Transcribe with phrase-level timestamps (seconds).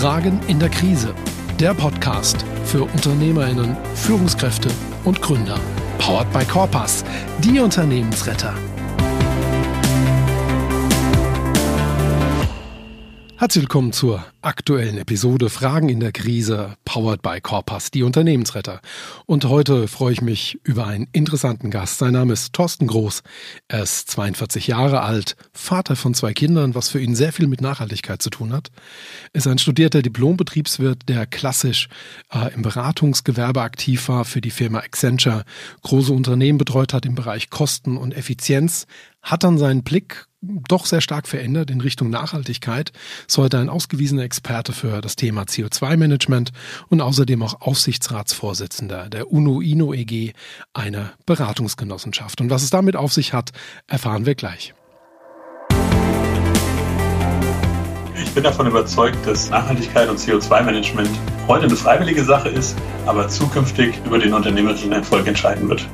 [0.00, 1.14] Fragen in der Krise.
[1.58, 4.70] Der Podcast für Unternehmerinnen, Führungskräfte
[5.04, 5.60] und Gründer.
[5.98, 7.04] Powered by Corpus,
[7.44, 8.54] die Unternehmensretter.
[13.40, 18.82] Herzlich willkommen zur aktuellen Episode Fragen in der Krise, powered by Corpus, die Unternehmensretter.
[19.24, 22.00] Und heute freue ich mich über einen interessanten Gast.
[22.00, 23.22] Sein Name ist Thorsten Groß.
[23.68, 27.62] Er ist 42 Jahre alt, Vater von zwei Kindern, was für ihn sehr viel mit
[27.62, 28.70] Nachhaltigkeit zu tun hat.
[29.32, 31.88] Ist ein studierter Diplombetriebswirt, der klassisch
[32.30, 35.44] äh, im Beratungsgewerbe aktiv war, für die Firma Accenture
[35.80, 38.86] große Unternehmen betreut hat im Bereich Kosten und Effizienz,
[39.22, 42.92] hat dann seinen Blick doch sehr stark verändert in Richtung Nachhaltigkeit,
[43.28, 46.52] ist heute ein ausgewiesener Experte für das Thema CO2-Management
[46.88, 50.32] und außerdem auch Aufsichtsratsvorsitzender der UNO-INO EG,
[50.72, 52.40] eine Beratungsgenossenschaft.
[52.40, 53.50] Und was es damit auf sich hat,
[53.86, 54.74] erfahren wir gleich.
[58.22, 61.10] Ich bin davon überzeugt, dass Nachhaltigkeit und CO2-Management
[61.48, 65.86] heute eine freiwillige Sache ist, aber zukünftig über den unternehmerischen Erfolg entscheiden wird.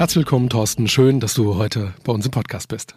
[0.00, 0.88] Herzlich willkommen, Thorsten.
[0.88, 2.96] Schön, dass du heute bei uns im Podcast bist.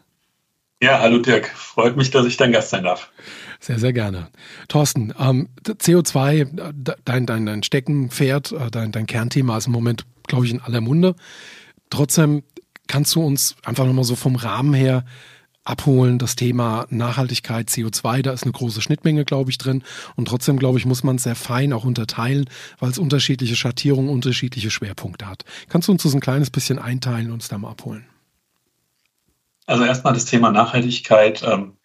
[0.81, 1.47] Ja, hallo Dirk.
[1.47, 3.11] Freut mich, dass ich dein Gast sein darf.
[3.59, 4.29] Sehr, sehr gerne.
[4.69, 10.45] Thorsten, ähm, CO2, dein, dein, dein Steckenpferd, äh, dein, dein Kernthema ist im Moment, glaube
[10.45, 11.15] ich, in aller Munde.
[11.89, 12.43] Trotzdem
[12.87, 15.03] kannst du uns einfach nochmal so vom Rahmen her
[15.63, 19.83] abholen, das Thema Nachhaltigkeit, CO2, da ist eine große Schnittmenge, glaube ich, drin.
[20.15, 24.09] Und trotzdem, glaube ich, muss man es sehr fein auch unterteilen, weil es unterschiedliche Schattierungen,
[24.09, 25.45] unterschiedliche Schwerpunkte hat.
[25.69, 28.05] Kannst du uns das ein kleines bisschen einteilen und uns da mal abholen?
[29.65, 31.43] Also erstmal das Thema Nachhaltigkeit.
[31.43, 31.77] Ähm,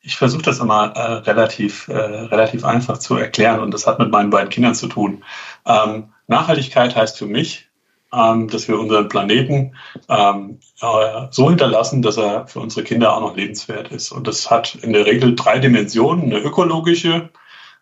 [0.00, 4.10] ich versuche das immer äh, relativ, äh, relativ einfach zu erklären und das hat mit
[4.10, 5.24] meinen beiden Kindern zu tun.
[5.64, 7.70] Ähm, Nachhaltigkeit heißt für mich,
[8.12, 9.74] ähm, dass wir unseren Planeten
[10.08, 14.12] ähm, äh, so hinterlassen, dass er für unsere Kinder auch noch lebenswert ist.
[14.12, 16.24] Und das hat in der Regel drei Dimensionen.
[16.24, 17.30] Eine ökologische,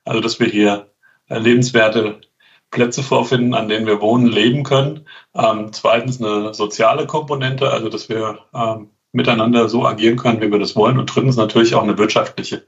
[0.04, 0.90] also dass wir hier
[1.28, 2.20] äh, lebenswerte
[2.70, 5.06] Plätze vorfinden, an denen wir wohnen, leben können.
[5.34, 10.60] Ähm, zweitens eine soziale Komponente, also dass wir ähm, miteinander so agieren können, wie wir
[10.60, 10.98] das wollen.
[10.98, 12.64] Und drittens natürlich auch eine wirtschaftliche.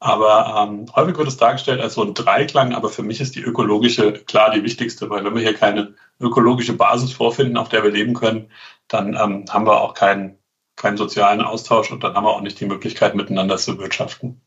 [0.00, 3.42] Aber ähm, häufig wird es dargestellt als so ein Dreiklang, aber für mich ist die
[3.42, 7.90] ökologische klar die wichtigste, weil wenn wir hier keine ökologische Basis vorfinden, auf der wir
[7.90, 8.50] leben können,
[8.86, 10.38] dann ähm, haben wir auch keinen,
[10.76, 14.40] keinen sozialen Austausch und dann haben wir auch nicht die Möglichkeit, miteinander zu wirtschaften.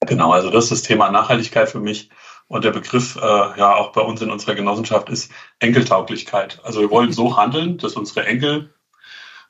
[0.00, 2.10] Genau, also das ist das Thema Nachhaltigkeit für mich.
[2.48, 5.30] Und der Begriff, äh, ja, auch bei uns in unserer Genossenschaft ist
[5.60, 6.60] Enkeltauglichkeit.
[6.64, 8.74] Also wir wollen so handeln, dass unsere Enkel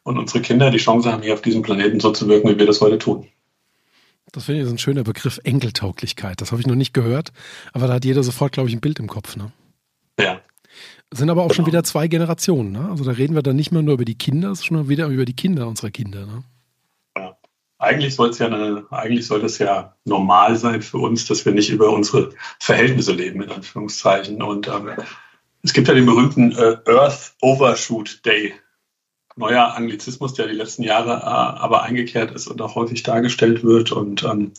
[0.02, 2.66] und unsere Kinder die Chance haben, hier auf diesem Planeten so zu wirken, wie wir
[2.66, 3.28] das heute tun.
[4.32, 6.40] Das finde ich so ein schöner Begriff, Enkeltauglichkeit.
[6.40, 7.32] Das habe ich noch nicht gehört,
[7.72, 9.36] aber da hat jeder sofort, glaube ich, ein Bild im Kopf.
[9.36, 9.52] Ne?
[10.20, 10.40] Ja.
[11.10, 11.54] Sind aber auch genau.
[11.54, 12.72] schon wieder zwei Generationen.
[12.72, 12.88] Ne?
[12.90, 15.34] Also da reden wir dann nicht mehr nur über die Kinder, sondern wieder über die
[15.34, 16.26] Kinder unserer Kinder.
[16.26, 16.44] Ne?
[17.16, 17.36] Ja.
[17.78, 21.52] Eigentlich soll es ja eine, eigentlich soll es ja normal sein für uns, dass wir
[21.52, 24.42] nicht über unsere Verhältnisse leben, in Anführungszeichen.
[24.42, 24.90] Und ähm,
[25.62, 28.52] es gibt ja den berühmten äh, Earth Overshoot Day
[29.38, 33.92] neuer Anglizismus, der die letzten Jahre äh, aber eingekehrt ist und auch häufig dargestellt wird.
[33.92, 34.52] Und ähm,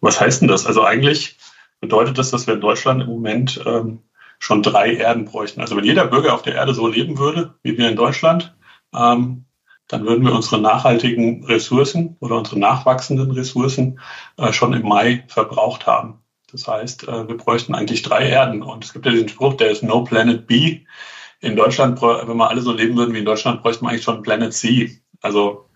[0.00, 0.66] was heißt denn das?
[0.66, 1.38] Also eigentlich
[1.80, 4.00] bedeutet das, dass wir in Deutschland im Moment ähm,
[4.38, 5.60] schon drei Erden bräuchten.
[5.60, 8.54] Also wenn jeder Bürger auf der Erde so leben würde, wie wir in Deutschland,
[8.94, 9.44] ähm,
[9.88, 13.98] dann würden wir unsere nachhaltigen Ressourcen oder unsere nachwachsenden Ressourcen
[14.36, 16.20] äh, schon im Mai verbraucht haben.
[16.52, 18.62] Das heißt, äh, wir bräuchten eigentlich drei Erden.
[18.62, 20.80] Und es gibt ja diesen Spruch, der ist No Planet B
[21.40, 24.22] in Deutschland, wenn wir alle so leben würden wie in Deutschland, bräuchten wir eigentlich schon
[24.22, 25.00] Planet C.
[25.20, 25.68] Also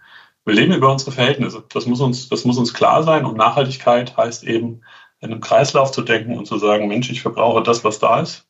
[0.44, 1.64] wir leben über unsere Verhältnisse.
[1.72, 3.24] Das muss uns, das muss uns klar sein.
[3.24, 4.82] Und Nachhaltigkeit heißt eben,
[5.20, 8.46] in einem Kreislauf zu denken und zu sagen, Mensch, ich verbrauche das, was da ist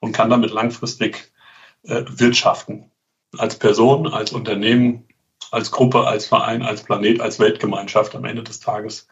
[0.00, 1.32] und kann damit langfristig
[1.82, 2.90] äh, wirtschaften.
[3.36, 5.06] Als Person, als Unternehmen,
[5.50, 9.06] als Gruppe, als Verein, als Planet, als Weltgemeinschaft am Ende des Tages.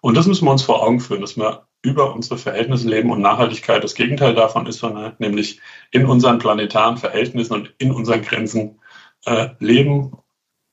[0.00, 3.20] Und das müssen wir uns vor Augen führen, dass wir über unsere Verhältnisse leben und
[3.20, 8.80] Nachhaltigkeit das Gegenteil davon ist, sondern nämlich in unseren planetaren Verhältnissen und in unseren Grenzen
[9.24, 10.12] äh, leben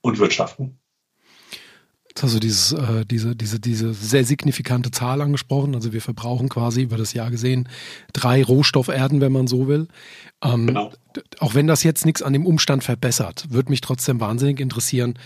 [0.01, 0.79] und wirtschaften.
[2.15, 5.75] Jetzt hast du dieses, äh, diese, diese, diese sehr signifikante Zahl angesprochen.
[5.75, 7.67] Also wir verbrauchen quasi über das Jahr gesehen
[8.13, 9.89] drei Rohstofferden, wenn man so will.
[10.41, 10.93] Ähm, genau.
[11.39, 15.19] Auch wenn das jetzt nichts an dem Umstand verbessert, würde mich trotzdem wahnsinnig interessieren,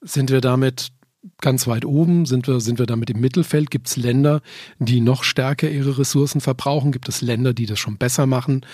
[0.00, 0.92] sind wir damit
[1.40, 2.26] ganz weit oben?
[2.26, 3.70] Sind wir, sind wir damit im Mittelfeld?
[3.70, 4.40] Gibt es Länder,
[4.78, 6.92] die noch stärker ihre Ressourcen verbrauchen?
[6.92, 8.64] Gibt es Länder, die das schon besser machen?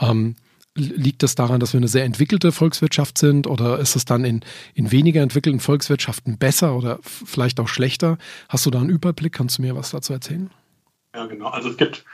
[0.00, 0.36] Ähm,
[0.74, 4.40] liegt das daran, dass wir eine sehr entwickelte Volkswirtschaft sind oder ist es dann in,
[4.74, 8.16] in weniger entwickelten Volkswirtschaften besser oder vielleicht auch schlechter?
[8.48, 9.34] Hast du da einen Überblick?
[9.34, 10.50] Kannst du mir was dazu erzählen?
[11.14, 11.48] Ja, genau.
[11.48, 12.04] Also es gibt,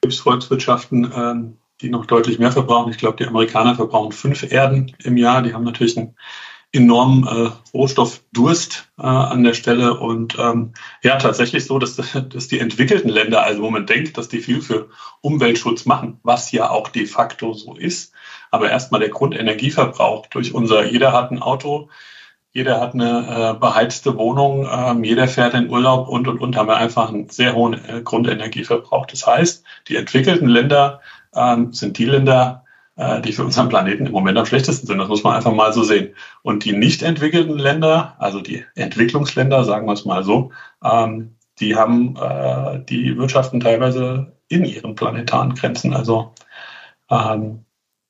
[0.00, 2.90] gibt Volkswirtschaften, ähm, die noch deutlich mehr verbrauchen.
[2.90, 5.42] Ich glaube, die Amerikaner verbrauchen fünf Erden im Jahr.
[5.42, 6.16] Die haben natürlich einen
[6.74, 9.98] enormen äh, Rohstoffdurst äh, an der Stelle.
[9.98, 11.96] Und ähm, ja, tatsächlich so, dass,
[12.28, 14.88] dass die entwickelten Länder, also wo man denkt, dass die viel für
[15.20, 18.12] Umweltschutz machen, was ja auch de facto so ist,
[18.50, 21.88] aber erstmal der Grundenergieverbrauch durch unser, jeder hat ein Auto,
[22.52, 26.68] jeder hat eine äh, beheizte Wohnung, ähm, jeder fährt in Urlaub und und und haben
[26.68, 29.06] wir einfach einen sehr hohen äh, Grundenergieverbrauch.
[29.06, 31.00] Das heißt, die entwickelten Länder
[31.34, 32.63] ähm, sind die Länder,
[32.96, 34.98] die für unseren Planeten im Moment am schlechtesten sind.
[34.98, 36.14] Das muss man einfach mal so sehen.
[36.42, 40.52] Und die nicht entwickelten Länder, also die Entwicklungsländer, sagen wir es mal so,
[40.84, 45.94] ähm, die haben äh, die Wirtschaften teilweise in ihren planetaren Grenzen.
[45.94, 46.34] Also
[47.10, 47.64] ähm,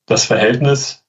[0.05, 1.03] das Verhältnis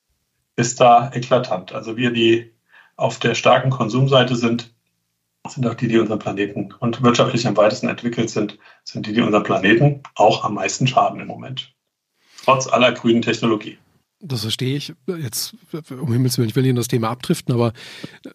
[0.56, 1.72] ist da eklatant.
[1.72, 2.52] Also wir, die
[2.96, 4.74] auf der starken Konsumseite sind,
[5.46, 9.20] sind auch die, die unseren Planeten und wirtschaftlich am weitesten entwickelt sind, sind die, die
[9.20, 11.75] unseren Planeten auch am meisten schaden im Moment
[12.46, 13.76] trotz aller grünen Technologie.
[14.20, 14.94] Das verstehe ich.
[15.06, 15.54] Jetzt,
[15.90, 17.74] um Himmels Willen, ich will in das Thema abdriften, aber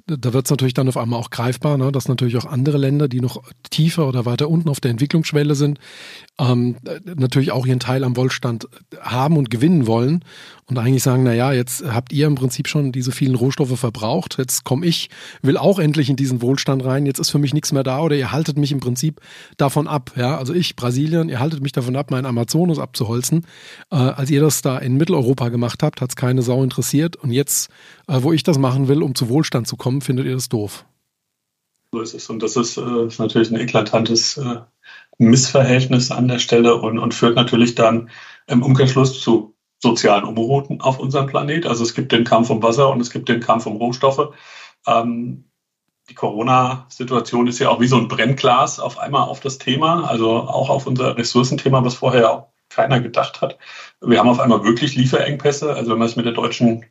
[0.06, 3.08] da wird es natürlich dann auf einmal auch greifbar, ne, dass natürlich auch andere Länder,
[3.08, 3.42] die noch
[3.72, 5.80] tiefer oder weiter unten auf der Entwicklungsschwelle sind,
[6.42, 8.68] ähm, natürlich auch ihren Teil am Wohlstand
[9.00, 10.26] haben und gewinnen wollen
[10.66, 14.38] und eigentlich sagen, na ja, jetzt habt ihr im Prinzip schon diese vielen Rohstoffe verbraucht,
[14.40, 15.10] jetzt komme ich,
[15.42, 18.16] will auch endlich in diesen Wohlstand rein, jetzt ist für mich nichts mehr da oder
[18.16, 19.22] ihr haltet mich im Prinzip
[19.58, 23.46] davon ab, ja, also ich, Brasilien, ihr haltet mich davon ab, meinen Amazonas abzuholzen.
[23.92, 27.32] Äh, als ihr das da in Mitteleuropa gemacht habt, hat es keine Sau interessiert und
[27.32, 27.70] jetzt,
[28.08, 30.86] äh, wo ich das machen will, um zu Wohlstand zu kommen, findet ihr das doof.
[31.94, 34.62] So ist es und das ist, äh, ist natürlich ein eklatantes äh,
[35.18, 38.10] Missverhältnis an der Stelle und, und führt natürlich dann
[38.48, 41.66] im Umkehrschluss zu sozialen Unruhen auf unserem Planet.
[41.66, 44.34] Also es gibt den Kampf um Wasser und es gibt den Kampf um Rohstoffe.
[44.88, 45.46] Ähm,
[46.10, 50.32] die Corona-Situation ist ja auch wie so ein Brennglas auf einmal auf das Thema, also
[50.32, 53.58] auch auf unser Ressourcenthema, was vorher auch keiner gedacht hat.
[54.00, 55.74] Wir haben auf einmal wirklich Lieferengpässe.
[55.74, 56.86] Also wenn man sich mit der deutschen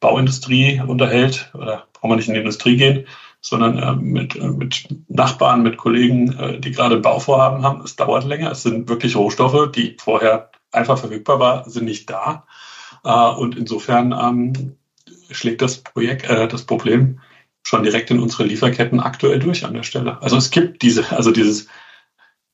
[0.00, 3.06] Bauindustrie unterhält, oder braucht man nicht in die Industrie gehen,
[3.40, 8.24] sondern äh, mit, äh, mit Nachbarn, mit Kollegen, äh, die gerade Bauvorhaben haben, es dauert
[8.24, 8.50] länger.
[8.50, 12.46] Es sind wirklich Rohstoffe, die vorher einfach verfügbar war, sind nicht da.
[13.02, 14.76] Und insofern ähm,
[15.30, 17.20] schlägt das Projekt, äh, das Problem
[17.62, 20.20] schon direkt in unsere Lieferketten aktuell durch an der Stelle.
[20.22, 21.68] Also es gibt diese, also dieses,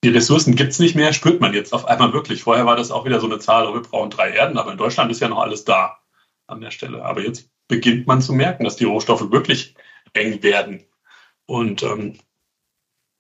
[0.03, 2.43] die Ressourcen gibt es nicht mehr, spürt man jetzt auf einmal wirklich.
[2.43, 4.79] Vorher war das auch wieder so eine Zahl, oh, wir brauchen drei Erden, aber in
[4.79, 5.99] Deutschland ist ja noch alles da
[6.47, 7.05] an der Stelle.
[7.05, 9.75] Aber jetzt beginnt man zu merken, dass die Rohstoffe wirklich
[10.15, 10.85] eng werden.
[11.47, 12.19] Und ähm,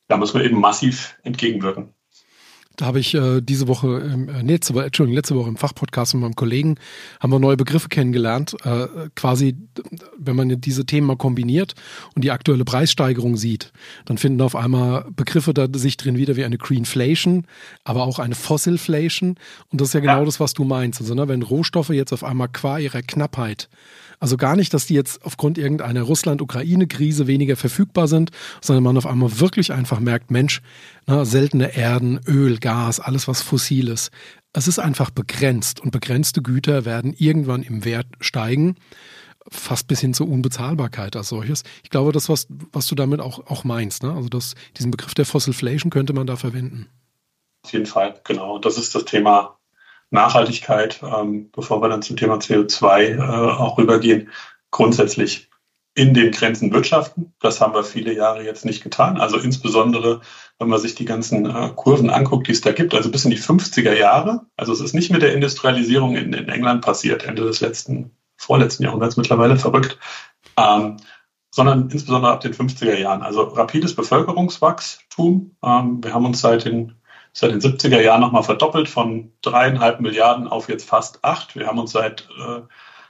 [0.08, 1.94] da muss man eben massiv entgegenwirken.
[2.76, 6.22] Da habe ich äh, diese Woche, äh, letzte, Woche, Entschuldigung, letzte Woche im Fachpodcast mit
[6.22, 6.76] meinem Kollegen,
[7.20, 8.56] haben wir neue Begriffe kennengelernt.
[8.64, 9.56] Äh, quasi,
[10.18, 11.74] wenn man diese Themen mal kombiniert
[12.16, 13.72] und die aktuelle Preissteigerung sieht,
[14.06, 17.46] dann finden auf einmal Begriffe da sich drin wieder wie eine Greenflation,
[17.84, 19.36] aber auch eine Fossilflation.
[19.70, 20.24] Und das ist ja genau ja.
[20.24, 21.00] das, was du meinst.
[21.00, 23.68] Also, ne, wenn Rohstoffe jetzt auf einmal qua ihrer Knappheit
[24.24, 28.30] also gar nicht, dass die jetzt aufgrund irgendeiner Russland-Ukraine-Krise weniger verfügbar sind,
[28.62, 30.62] sondern man auf einmal wirklich einfach merkt, Mensch,
[31.04, 34.10] na, seltene Erden, Öl, Gas, alles was fossil ist.
[34.54, 38.76] Es ist einfach begrenzt und begrenzte Güter werden irgendwann im Wert steigen
[39.50, 41.62] fast bis hin zur Unbezahlbarkeit als solches.
[41.82, 44.10] Ich glaube, das, was, was du damit auch, auch meinst, ne?
[44.10, 46.88] also das, diesen Begriff der Fossilflation könnte man da verwenden.
[47.62, 48.58] Auf jeden Fall, genau.
[48.58, 49.58] Das ist das Thema
[50.14, 54.30] Nachhaltigkeit, ähm, bevor wir dann zum Thema CO2 äh, auch rübergehen,
[54.70, 55.50] grundsätzlich
[55.94, 57.34] in den Grenzen wirtschaften.
[57.40, 59.20] Das haben wir viele Jahre jetzt nicht getan.
[59.20, 60.20] Also insbesondere,
[60.58, 63.30] wenn man sich die ganzen äh, Kurven anguckt, die es da gibt, also bis in
[63.30, 64.46] die 50er Jahre.
[64.56, 68.82] Also es ist nicht mit der Industrialisierung in, in England passiert, Ende des letzten, vorletzten
[68.82, 69.98] Jahrhunderts mittlerweile verrückt,
[70.56, 70.96] ähm,
[71.52, 73.22] sondern insbesondere ab den 50er Jahren.
[73.22, 75.54] Also rapides Bevölkerungswachstum.
[75.62, 76.96] Ähm, wir haben uns seit den
[77.34, 81.56] seit den 70er Jahren nochmal verdoppelt von dreieinhalb Milliarden auf jetzt fast acht.
[81.56, 82.60] Wir haben uns seit äh,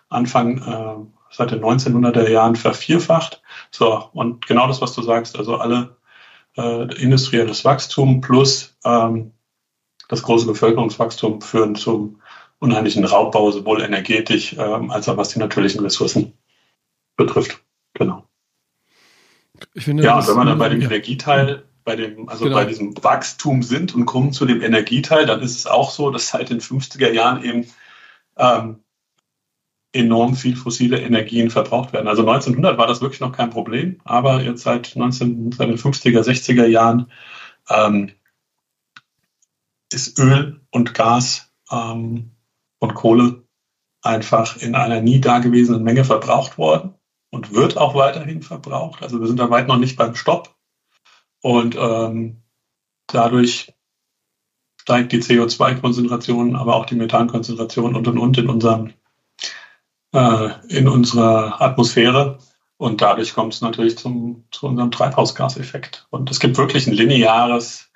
[0.08, 3.42] Anfang, äh, seit den 1900er Jahren vervierfacht.
[3.70, 5.98] So, und genau das, was du sagst, also alle
[6.56, 9.32] äh, industrielles Wachstum plus ähm,
[10.08, 12.22] das große Bevölkerungswachstum führen zum
[12.60, 16.32] unheimlichen Raubbau, sowohl energetisch ähm, als auch was die natürlichen Ressourcen
[17.16, 17.60] betrifft.
[17.92, 18.24] Genau.
[19.76, 20.86] Finde, ja, und wenn man dann bei dem ja.
[20.86, 22.56] Energieteil bei dem, also genau.
[22.56, 26.28] bei diesem Wachstum sind und kommen zu dem Energieteil, dann ist es auch so, dass
[26.28, 27.66] seit den 50er Jahren eben
[28.36, 28.80] ähm,
[29.92, 32.08] enorm viel fossile Energien verbraucht werden.
[32.08, 36.20] Also 1900 war das wirklich noch kein Problem, aber jetzt seit, 19, seit den 50er,
[36.20, 37.12] 60er Jahren
[37.68, 38.10] ähm,
[39.92, 42.32] ist Öl und Gas ähm,
[42.80, 43.44] und Kohle
[44.02, 46.94] einfach in einer nie dagewesenen Menge verbraucht worden
[47.30, 49.02] und wird auch weiterhin verbraucht.
[49.02, 50.53] Also wir sind da weit noch nicht beim Stopp.
[51.44, 52.38] Und ähm,
[53.06, 53.74] dadurch
[54.80, 58.94] steigt die CO2-Konzentration, aber auch die Methankonzentration und und und in unserem
[60.14, 62.38] äh, in unserer Atmosphäre.
[62.78, 66.06] Und dadurch kommt es natürlich zum, zu unserem Treibhausgaseffekt.
[66.08, 67.90] Und es gibt wirklich ein lineares,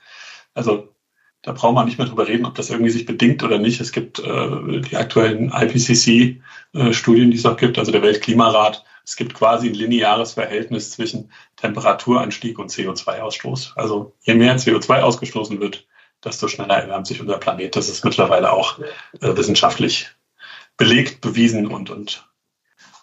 [0.53, 0.93] also
[1.41, 3.81] da braucht man nicht mehr drüber reden, ob das irgendwie sich bedingt oder nicht.
[3.81, 8.85] Es gibt äh, die aktuellen IPCC-Studien, äh, die es auch gibt, also der Weltklimarat.
[9.07, 13.73] Es gibt quasi ein lineares Verhältnis zwischen Temperaturanstieg und CO2-Ausstoß.
[13.77, 15.87] Also je mehr CO2 ausgestoßen wird,
[16.25, 17.75] desto schneller erwärmt sich unser Planet.
[17.77, 20.09] Das ist mittlerweile auch äh, wissenschaftlich
[20.77, 22.29] belegt, bewiesen und, und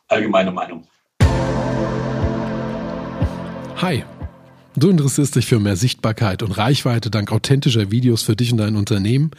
[0.07, 0.87] allgemeine Meinung.
[3.77, 4.03] Hi.
[4.77, 8.75] Du interessierst dich für mehr Sichtbarkeit und Reichweite dank authentischer Videos für dich und dein
[8.75, 9.31] Unternehmen?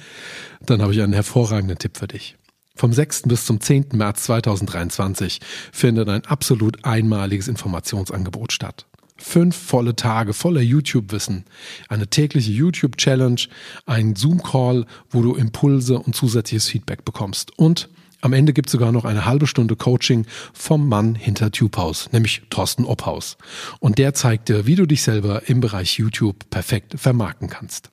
[0.60, 2.36] Dann habe ich einen hervorragenden Tipp für dich.
[2.74, 3.22] Vom 6.
[3.22, 3.88] bis zum 10.
[3.92, 5.40] März 2023
[5.72, 8.86] findet ein absolut einmaliges Informationsangebot statt.
[9.16, 11.44] Fünf volle Tage voller YouTube-Wissen,
[11.88, 13.40] eine tägliche YouTube-Challenge,
[13.86, 17.88] ein Zoom-Call, wo du Impulse und zusätzliches Feedback bekommst und
[18.22, 22.42] am Ende gibt es sogar noch eine halbe Stunde Coaching vom Mann hinter TubeHaus, nämlich
[22.50, 23.36] Thorsten Obhaus.
[23.78, 27.90] Und der zeigt dir, wie du dich selber im Bereich YouTube perfekt vermarkten kannst.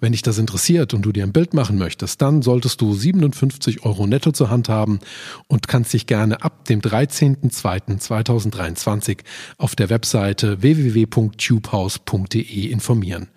[0.00, 3.84] Wenn dich das interessiert und du dir ein Bild machen möchtest, dann solltest du 57
[3.84, 5.00] Euro netto zur Hand haben
[5.48, 9.18] und kannst dich gerne ab dem 13.02.2023
[9.58, 13.28] auf der Webseite www.tubehouse.de informieren.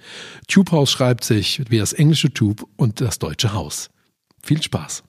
[0.47, 3.91] Tubehouse schreibt sich wie das englische Tube und das deutsche Haus.
[4.41, 5.03] Viel Spaß!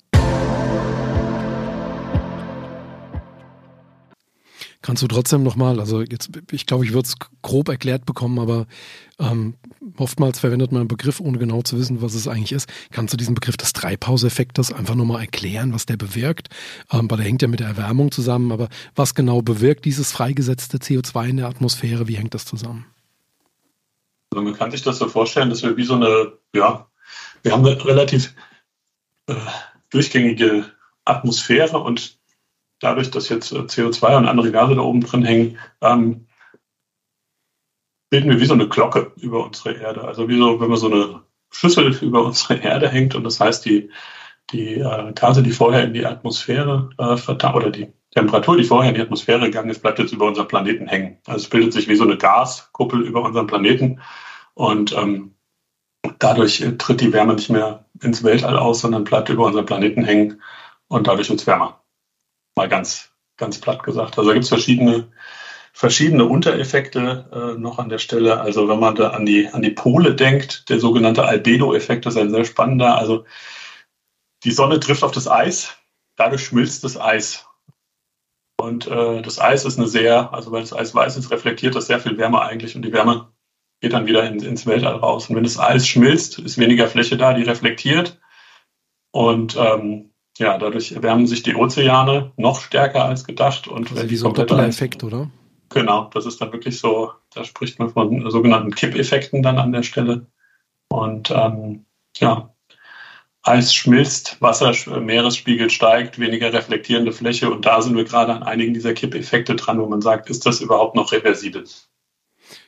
[4.88, 8.66] Kannst du trotzdem nochmal, also jetzt, ich glaube, ich würde es grob erklärt bekommen, aber
[9.18, 9.52] ähm,
[9.98, 12.70] oftmals verwendet man einen Begriff, ohne genau zu wissen, was es eigentlich ist.
[12.90, 16.48] Kannst du diesen Begriff des Treibhauseffektes einfach nochmal erklären, was der bewirkt?
[16.90, 20.78] Ähm, weil der hängt ja mit der Erwärmung zusammen, aber was genau bewirkt dieses freigesetzte
[20.78, 22.08] CO2 in der Atmosphäre?
[22.08, 22.86] Wie hängt das zusammen?
[24.30, 26.88] Also man kann sich das so vorstellen, dass wir wie so eine, ja,
[27.42, 28.34] wir haben eine relativ
[29.26, 29.34] äh,
[29.90, 30.64] durchgängige
[31.04, 32.17] Atmosphäre und
[32.80, 36.26] dadurch, dass jetzt äh, CO2 und andere Gase da oben drin hängen, ähm,
[38.10, 40.04] bilden wir wie so eine Glocke über unsere Erde.
[40.04, 43.64] Also wie so, wenn man so eine Schüssel über unsere Erde hängt und das heißt,
[43.64, 43.90] die,
[44.52, 48.96] die äh, Gase, die vorher in die Atmosphäre äh, oder die Temperatur, die vorher in
[48.96, 51.18] die Atmosphäre gegangen ist, bleibt jetzt über unseren Planeten hängen.
[51.26, 54.00] Also es bildet sich wie so eine Gaskuppel über unseren Planeten
[54.54, 55.34] und ähm,
[56.18, 60.40] dadurch tritt die Wärme nicht mehr ins Weltall aus, sondern bleibt über unseren Planeten hängen
[60.88, 61.77] und dadurch wird es wärmer
[62.58, 64.18] mal ganz, ganz platt gesagt.
[64.18, 65.10] Also da gibt es verschiedene,
[65.72, 68.40] verschiedene Untereffekte äh, noch an der Stelle.
[68.40, 72.30] Also wenn man da an die, an die Pole denkt, der sogenannte Albedo-Effekt ist ein
[72.30, 72.98] sehr spannender.
[72.98, 73.24] Also
[74.44, 75.76] die Sonne trifft auf das Eis,
[76.16, 77.46] dadurch schmilzt das Eis.
[78.60, 81.86] Und äh, das Eis ist eine sehr, also weil das Eis weiß ist, reflektiert das
[81.86, 83.32] sehr viel Wärme eigentlich und die Wärme
[83.80, 85.30] geht dann wieder in, ins Weltall raus.
[85.30, 88.18] Und wenn das Eis schmilzt, ist weniger Fläche da, die reflektiert.
[89.12, 90.07] Und ähm,
[90.38, 93.68] ja, dadurch erwärmen sich die Ozeane noch stärker als gedacht.
[93.68, 95.30] Und also wie so ein Doppler-Effekt, oder?
[95.70, 99.82] Genau, das ist dann wirklich so, da spricht man von sogenannten Kippeffekten dann an der
[99.82, 100.26] Stelle.
[100.88, 101.84] Und ähm,
[102.16, 102.54] ja,
[103.42, 107.50] Eis schmilzt, Wasser, Meeresspiegel steigt, weniger reflektierende Fläche.
[107.50, 110.60] Und da sind wir gerade an einigen dieser Kippeffekte dran, wo man sagt, ist das
[110.60, 111.64] überhaupt noch reversibel?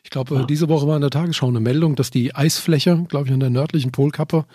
[0.02, 0.44] Ich glaube, ja.
[0.44, 3.50] diese Woche war in der Tagesschau eine Meldung, dass die Eisfläche, glaube ich, an der
[3.50, 4.46] nördlichen Polkappe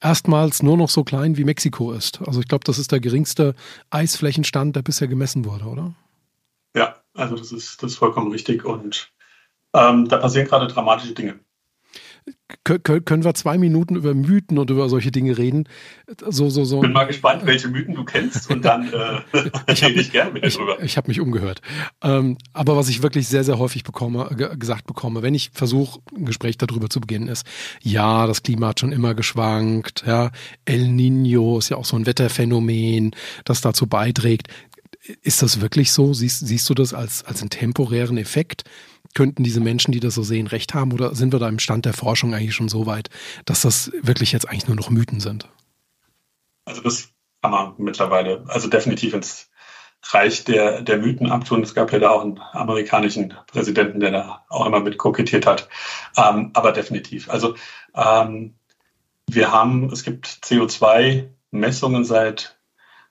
[0.00, 2.20] erstmals nur noch so klein wie Mexiko ist.
[2.22, 3.54] Also ich glaube, das ist der geringste
[3.90, 5.94] Eisflächenstand, der bisher gemessen wurde, oder?
[6.74, 8.64] Ja, also das ist, das ist vollkommen richtig.
[8.64, 9.12] Und
[9.74, 11.40] ähm, da passieren gerade dramatische Dinge
[12.64, 15.68] können wir zwei Minuten über Mythen und über solche Dinge reden.
[16.28, 16.80] So, so, so.
[16.80, 20.44] Bin mal gespannt, welche Mythen du kennst und dann äh, ich rede ich gerne mit
[20.44, 20.76] dir drüber.
[20.78, 21.60] Ich, ich habe mich umgehört.
[22.02, 26.24] Ähm, aber was ich wirklich sehr, sehr häufig bekomme, gesagt bekomme, wenn ich versuche, ein
[26.24, 27.46] Gespräch darüber zu beginnen, ist,
[27.82, 30.30] ja, das Klima hat schon immer geschwankt, ja,
[30.64, 33.12] El Nino ist ja auch so ein Wetterphänomen,
[33.44, 34.48] das dazu beiträgt.
[35.22, 36.14] Ist das wirklich so?
[36.14, 38.64] Siehst, siehst du das als, als einen temporären Effekt?
[39.14, 40.92] Könnten diese Menschen, die das so sehen, recht haben?
[40.92, 43.10] Oder sind wir da im Stand der Forschung eigentlich schon so weit,
[43.44, 45.48] dass das wirklich jetzt eigentlich nur noch Mythen sind?
[46.64, 47.10] Also das
[47.42, 49.50] kann man mittlerweile, also definitiv ins
[50.04, 51.62] Reich der, der Mythen abtun.
[51.62, 55.68] Es gab ja da auch einen amerikanischen Präsidenten, der da auch immer mit kokettiert hat.
[56.16, 57.30] Ähm, aber definitiv.
[57.30, 57.54] Also
[57.94, 58.54] ähm,
[59.28, 62.58] wir haben, es gibt CO2-Messungen seit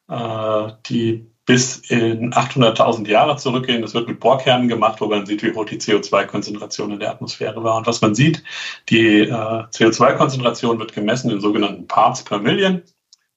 [0.09, 3.81] äh, die bis in 800.000 Jahre zurückgehen.
[3.81, 7.61] Das wird mit Bohrkernen gemacht, wo man sieht, wie hoch die CO2-Konzentration in der Atmosphäre
[7.61, 7.75] war.
[7.75, 8.41] Und was man sieht,
[8.87, 12.83] die äh, CO2-Konzentration wird gemessen in sogenannten Parts per Million.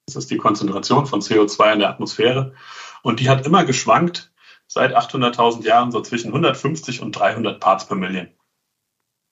[0.05, 2.53] Das ist die Konzentration von CO2 in der Atmosphäre.
[3.03, 4.31] Und die hat immer geschwankt
[4.65, 8.29] seit 800.000 Jahren so zwischen 150 und 300 Parts per Million.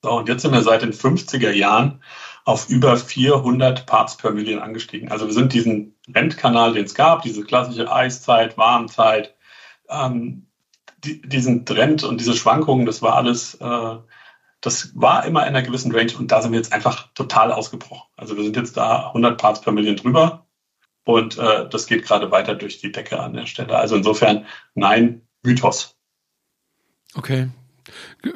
[0.02, 2.02] So, und jetzt sind wir seit den 50er Jahren
[2.44, 5.10] auf über 400 Parts per Million angestiegen.
[5.10, 9.34] Also wir sind diesen Rentkanal, den es gab, diese klassische Eiszeit, Warmzeit,
[9.88, 10.46] ähm,
[10.98, 13.96] die, diesen Trend und diese Schwankungen, das war alles, äh,
[14.60, 18.08] das war immer in einer gewissen Range und da sind wir jetzt einfach total ausgebrochen.
[18.16, 20.46] Also wir sind jetzt da 100 Parts per Million drüber
[21.04, 23.76] und äh, das geht gerade weiter durch die Decke an der Stelle.
[23.76, 25.96] Also insofern, nein, Mythos.
[27.14, 27.48] Okay,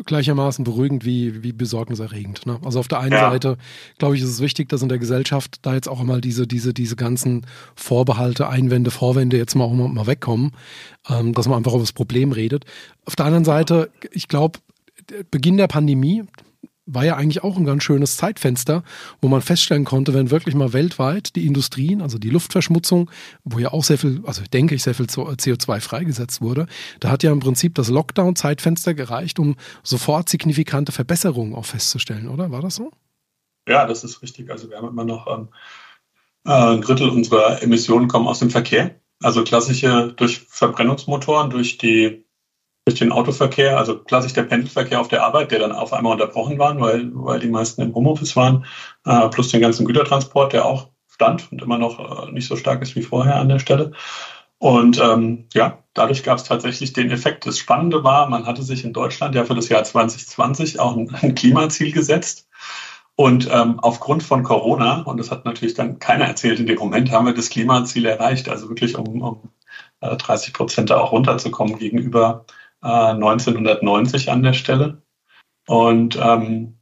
[0.07, 2.47] gleichermaßen beruhigend wie, wie besorgniserregend.
[2.47, 2.59] Ne?
[2.65, 3.31] Also auf der einen ja.
[3.31, 3.57] Seite,
[3.99, 6.75] glaube ich, ist es wichtig, dass in der Gesellschaft da jetzt auch mal diese, diese,
[6.75, 10.53] diese ganzen Vorbehalte, Einwände, Vorwände jetzt mal auch mal wegkommen,
[11.09, 12.65] ähm, dass man einfach über das Problem redet.
[13.05, 14.59] Auf der anderen Seite, ich glaube,
[15.31, 16.25] Beginn der Pandemie,
[16.89, 18.83] war ja eigentlich auch ein ganz schönes Zeitfenster,
[19.21, 23.11] wo man feststellen konnte, wenn wirklich mal weltweit die Industrien, also die Luftverschmutzung,
[23.45, 26.67] wo ja auch sehr viel, also denke ich, sehr viel CO2 freigesetzt wurde,
[27.01, 32.51] da hat ja im Prinzip das Lockdown-Zeitfenster gereicht, um sofort signifikante Verbesserungen auch festzustellen, oder?
[32.51, 32.91] War das so?
[33.69, 34.51] Ja, das ist richtig.
[34.51, 35.49] Also wir haben immer noch ähm,
[36.47, 38.99] äh, ein Drittel unserer Emissionen kommen aus dem Verkehr.
[39.21, 42.25] Also klassische durch Verbrennungsmotoren, durch die
[42.89, 46.59] durch den Autoverkehr, also klassisch der Pendelverkehr auf der Arbeit, der dann auf einmal unterbrochen
[46.59, 48.65] war, weil, weil die meisten im Homeoffice waren,
[49.05, 52.81] äh, plus den ganzen Gütertransport, der auch stand und immer noch äh, nicht so stark
[52.81, 53.93] ist wie vorher an der Stelle.
[54.57, 57.47] Und ähm, ja, dadurch gab es tatsächlich den Effekt.
[57.47, 61.15] Das Spannende war, man hatte sich in Deutschland ja für das Jahr 2020 auch ein,
[61.21, 62.49] ein Klimaziel gesetzt.
[63.17, 67.11] Und ähm, aufgrund von Corona, und das hat natürlich dann keiner erzählt in dem Moment,
[67.11, 68.49] haben wir das Klimaziel erreicht.
[68.49, 69.51] Also wirklich um, um
[70.01, 72.47] 30 äh, Prozent da auch runterzukommen gegenüber
[72.81, 75.03] 1990 äh, an der Stelle.
[75.67, 76.79] Und ähm,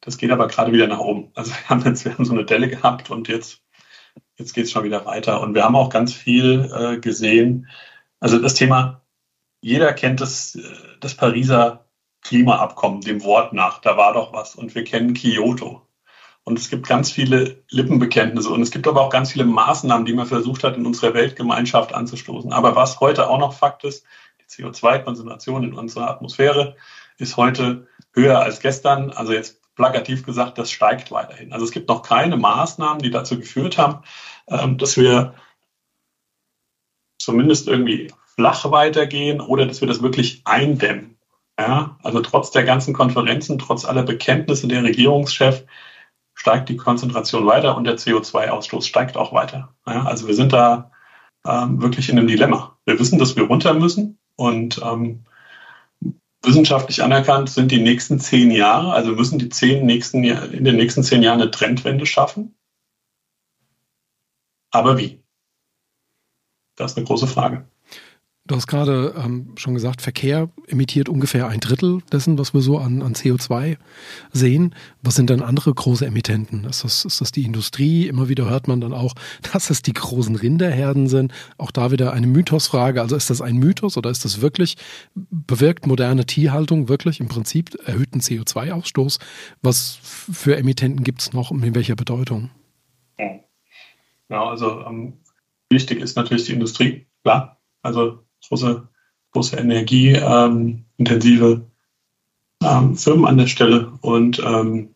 [0.00, 1.30] das geht aber gerade wieder nach oben.
[1.34, 3.62] Also wir haben jetzt wir haben so eine Delle gehabt und jetzt,
[4.36, 5.40] jetzt geht es schon wieder weiter.
[5.40, 7.68] Und wir haben auch ganz viel äh, gesehen.
[8.20, 9.02] Also das Thema,
[9.60, 10.62] jeder kennt das, äh,
[11.00, 11.86] das Pariser
[12.22, 14.54] Klimaabkommen, dem Wort nach, da war doch was.
[14.54, 15.82] Und wir kennen Kyoto.
[16.44, 20.12] Und es gibt ganz viele Lippenbekenntnisse und es gibt aber auch ganz viele Maßnahmen, die
[20.12, 22.52] man versucht hat, in unserer Weltgemeinschaft anzustoßen.
[22.52, 24.04] Aber was heute auch noch Fakt ist,
[24.52, 26.76] CO2-Konzentration in unserer Atmosphäre
[27.18, 29.10] ist heute höher als gestern.
[29.10, 31.52] Also jetzt plakativ gesagt, das steigt weiterhin.
[31.52, 34.02] Also es gibt noch keine Maßnahmen, die dazu geführt haben,
[34.48, 35.34] ähm, dass wir
[37.18, 41.16] zumindest irgendwie flach weitergehen oder dass wir das wirklich eindämmen.
[41.58, 45.64] Ja, also trotz der ganzen Konferenzen, trotz aller Bekenntnisse der Regierungschef,
[46.34, 49.74] steigt die Konzentration weiter und der CO2-Ausstoß steigt auch weiter.
[49.86, 50.90] Ja, also wir sind da
[51.46, 52.78] ähm, wirklich in einem Dilemma.
[52.84, 54.18] Wir wissen, dass wir runter müssen.
[54.36, 55.24] Und ähm,
[56.42, 61.02] wissenschaftlich anerkannt sind die nächsten zehn Jahre, also müssen die zehn nächsten, in den nächsten
[61.02, 62.56] zehn Jahren eine Trendwende schaffen.
[64.70, 65.22] Aber wie?
[66.76, 67.68] Das ist eine große Frage.
[68.44, 72.76] Du hast gerade ähm, schon gesagt, Verkehr emittiert ungefähr ein Drittel dessen, was wir so
[72.78, 73.76] an, an CO2
[74.32, 74.74] sehen.
[75.00, 76.64] Was sind denn andere große Emittenten?
[76.64, 78.08] Ist das, ist das die Industrie?
[78.08, 79.14] Immer wieder hört man dann auch,
[79.52, 81.32] dass es die großen Rinderherden sind.
[81.56, 83.00] Auch da wieder eine Mythosfrage.
[83.00, 84.76] Also ist das ein Mythos oder ist das wirklich,
[85.14, 89.20] bewirkt moderne Tierhaltung wirklich im Prinzip erhöhten CO2-Ausstoß?
[89.62, 92.50] Was für Emittenten gibt es noch und in welcher Bedeutung?
[94.28, 95.20] Ja, also ähm,
[95.70, 97.60] wichtig ist natürlich die Industrie, klar.
[97.82, 98.88] Also große,
[99.32, 101.66] große energieintensive
[102.62, 104.94] ähm, Firmen an der Stelle und ähm,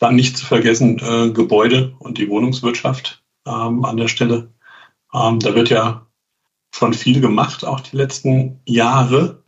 [0.00, 4.52] dann nicht zu vergessen äh, Gebäude und die Wohnungswirtschaft ähm, an der Stelle.
[5.12, 6.06] Ähm, da wird ja
[6.74, 9.42] schon viel gemacht, auch die letzten Jahre.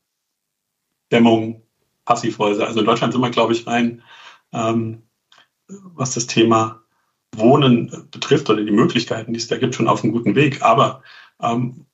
[1.13, 1.63] Dämmung,
[2.05, 2.67] Passivhäuser.
[2.67, 4.03] Also in Deutschland sind wir, glaube ich, rein,
[4.53, 5.03] ähm,
[5.69, 6.83] was das Thema
[7.35, 10.63] Wohnen betrifft oder die Möglichkeiten, die es da gibt, schon auf einem guten Weg.
[10.63, 11.03] Aber
[11.41, 11.86] ähm,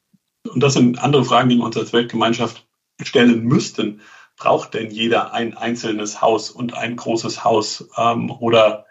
[0.53, 2.67] und das sind andere Fragen, die wir uns als Weltgemeinschaft
[3.03, 4.01] stellen müssten.
[4.37, 7.89] Braucht denn jeder ein einzelnes Haus und ein großes Haus?
[7.97, 8.87] Ähm, oder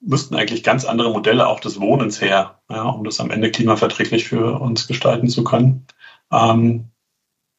[0.00, 4.28] müssten eigentlich ganz andere Modelle auch des Wohnens her, ja, um das am Ende klimaverträglich
[4.28, 5.86] für uns gestalten zu können?
[6.32, 6.90] Ähm,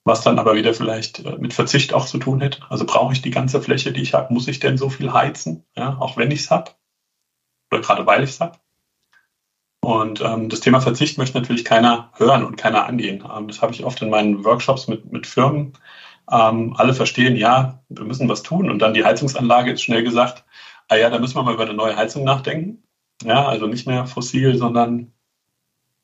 [0.04, 2.62] was dann aber wieder vielleicht äh, mit Verzicht auch zu tun hätte.
[2.70, 4.34] Also brauche ich die ganze Fläche, die ich habe?
[4.34, 6.72] Muss ich denn so viel heizen, ja, auch wenn ich es habe?
[7.72, 8.58] Oder gerade weil ich es habe?
[9.88, 13.24] Und ähm, das Thema Verzicht möchte natürlich keiner hören und keiner angehen.
[13.34, 15.78] Ähm, das habe ich oft in meinen Workshops mit, mit Firmen.
[16.30, 18.70] Ähm, alle verstehen, ja, wir müssen was tun.
[18.70, 20.44] Und dann die Heizungsanlage ist schnell gesagt,
[20.90, 22.84] ah ja, da müssen wir mal über eine neue Heizung nachdenken.
[23.24, 25.14] Ja, also nicht mehr fossil, sondern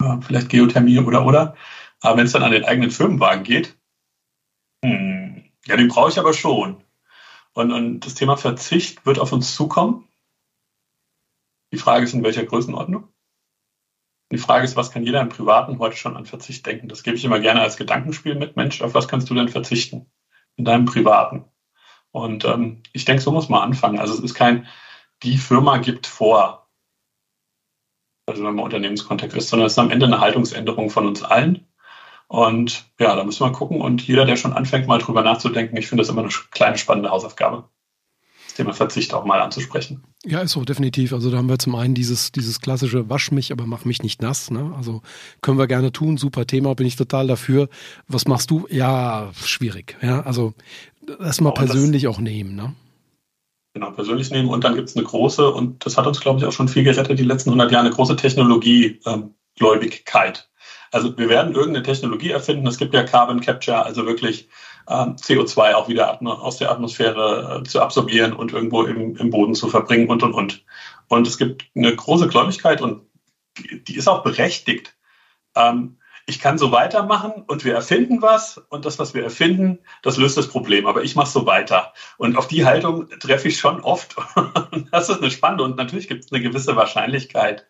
[0.01, 1.53] äh, vielleicht Geothermie oder oder.
[1.99, 3.77] Aber wenn es dann an den eigenen Firmenwagen geht,
[4.81, 6.77] hm, ja, den brauche ich aber schon.
[7.51, 10.07] Und, und das Thema Verzicht wird auf uns zukommen.
[11.73, 13.09] Die Frage ist, in welcher Größenordnung?
[14.33, 16.87] Die Frage ist, was kann jeder im Privaten heute schon an Verzicht denken?
[16.87, 18.55] Das gebe ich immer gerne als Gedankenspiel mit.
[18.55, 20.11] Mensch, auf was kannst du denn verzichten
[20.55, 21.45] in deinem Privaten?
[22.11, 23.99] Und ähm, ich denke, so muss man anfangen.
[23.99, 24.67] Also es ist kein,
[25.23, 26.67] die Firma gibt vor,
[28.25, 31.67] also wenn man Unternehmenskontext ist, sondern es ist am Ende eine Haltungsänderung von uns allen.
[32.27, 33.81] Und ja, da müssen wir gucken.
[33.81, 37.09] Und jeder, der schon anfängt, mal drüber nachzudenken, ich finde das immer eine kleine spannende
[37.09, 37.69] Hausaufgabe,
[38.53, 40.03] Thema Verzicht auch mal anzusprechen.
[40.25, 41.11] Ja, ist so, definitiv.
[41.13, 44.21] Also da haben wir zum einen dieses, dieses klassische Wasch mich, aber mach mich nicht
[44.21, 44.51] nass.
[44.51, 44.73] Ne?
[44.77, 45.01] Also
[45.41, 47.67] können wir gerne tun, super Thema, bin ich total dafür.
[48.07, 48.65] Was machst du?
[48.69, 49.97] Ja, schwierig.
[50.01, 50.53] Ja, also
[51.19, 52.55] erstmal genau, persönlich auch nehmen.
[52.55, 52.73] Ne?
[53.73, 54.49] Genau, persönlich nehmen.
[54.49, 56.83] Und dann gibt es eine große, und das hat uns, glaube ich, auch schon viel
[56.83, 60.37] gerettet, die letzten 100 Jahre, eine große Technologiegläubigkeit.
[60.37, 60.43] Ähm,
[60.91, 62.67] also wir werden irgendeine Technologie erfinden.
[62.67, 64.47] Es gibt ja Carbon Capture, also wirklich
[64.87, 70.09] CO2 auch wieder aus der Atmosphäre äh, zu absorbieren und irgendwo im, Boden zu verbringen
[70.09, 70.65] und, und, und.
[71.07, 73.07] Und es gibt eine große Gläubigkeit und
[73.57, 74.95] die, die ist auch berechtigt.
[75.55, 80.17] Ähm, ich kann so weitermachen und wir erfinden was und das, was wir erfinden, das
[80.17, 80.87] löst das Problem.
[80.87, 81.93] Aber ich mache so weiter.
[82.17, 84.15] Und auf die Haltung treffe ich schon oft.
[84.91, 87.67] das ist eine spannende und natürlich gibt es eine gewisse Wahrscheinlichkeit,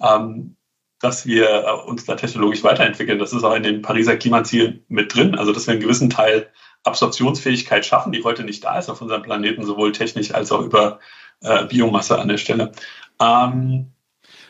[0.00, 0.56] ähm,
[1.04, 3.18] dass wir äh, uns da technologisch weiterentwickeln.
[3.18, 5.34] Das ist auch in den Pariser Klimazielen mit drin.
[5.34, 6.48] Also, dass wir einen gewissen Teil
[6.82, 11.00] Absorptionsfähigkeit schaffen, die heute nicht da ist auf unserem Planeten, sowohl technisch als auch über
[11.42, 12.72] äh, Biomasse an der Stelle.
[13.20, 13.90] Ähm,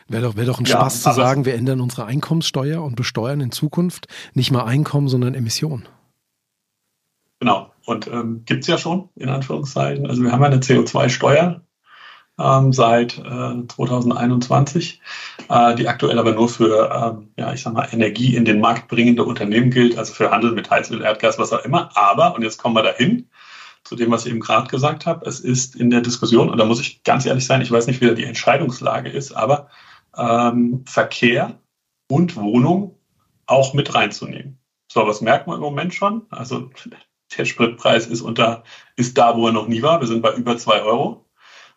[0.07, 3.41] Wäre doch, wär doch ein Spaß ja, zu sagen, wir ändern unsere Einkommenssteuer und besteuern
[3.41, 5.87] in Zukunft nicht mal Einkommen, sondern Emissionen.
[7.39, 7.71] Genau.
[7.85, 10.07] Und ähm, gibt es ja schon, in Anführungszeichen.
[10.07, 11.61] Also wir haben ja eine CO2-Steuer
[12.39, 15.01] ähm, seit äh, 2021,
[15.49, 18.87] äh, die aktuell aber nur für, ähm, ja, ich sag mal, Energie in den Markt
[18.87, 21.95] bringende Unternehmen gilt, also für Handel mit Heizöl, Erdgas, was auch immer.
[21.95, 23.29] Aber, und jetzt kommen wir dahin,
[23.83, 26.65] zu dem, was ich eben gerade gesagt habe, es ist in der Diskussion, und da
[26.65, 29.69] muss ich ganz ehrlich sein, ich weiß nicht, wie da die Entscheidungslage ist, aber
[30.17, 31.59] ähm, Verkehr
[32.09, 32.97] und Wohnung
[33.45, 34.59] auch mit reinzunehmen.
[34.91, 36.23] So, was merkt man im Moment schon?
[36.29, 36.71] Also
[37.37, 38.63] der Spritpreis ist unter,
[38.95, 39.99] ist da, wo er noch nie war.
[39.99, 41.24] Wir sind bei über zwei Euro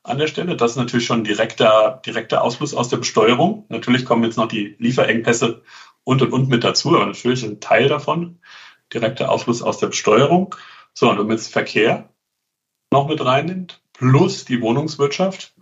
[0.09, 0.57] an der Stelle.
[0.57, 3.66] Das ist natürlich schon direkter, direkter Ausfluss aus der Besteuerung.
[3.68, 5.62] Natürlich kommen jetzt noch die Lieferengpässe
[6.05, 8.40] und und und mit dazu, aber natürlich ein Teil davon.
[8.92, 10.55] Direkter Ausfluss aus der Besteuerung.
[10.94, 12.09] So, und wenn man jetzt Verkehr
[12.90, 15.55] noch mit reinnimmt, plus die Wohnungswirtschaft,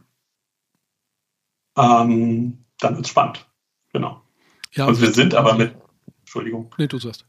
[1.76, 3.46] ähm, dann wird es spannend.
[3.92, 4.22] Genau.
[4.72, 5.74] Ja, und wir sind aber mit,
[6.20, 6.74] Entschuldigung.
[6.78, 7.26] Nee, du sagst.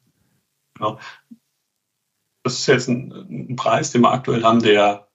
[0.75, 0.99] Genau.
[2.43, 3.12] Das ist jetzt ein,
[3.49, 5.07] ein Preis, den wir aktuell haben, der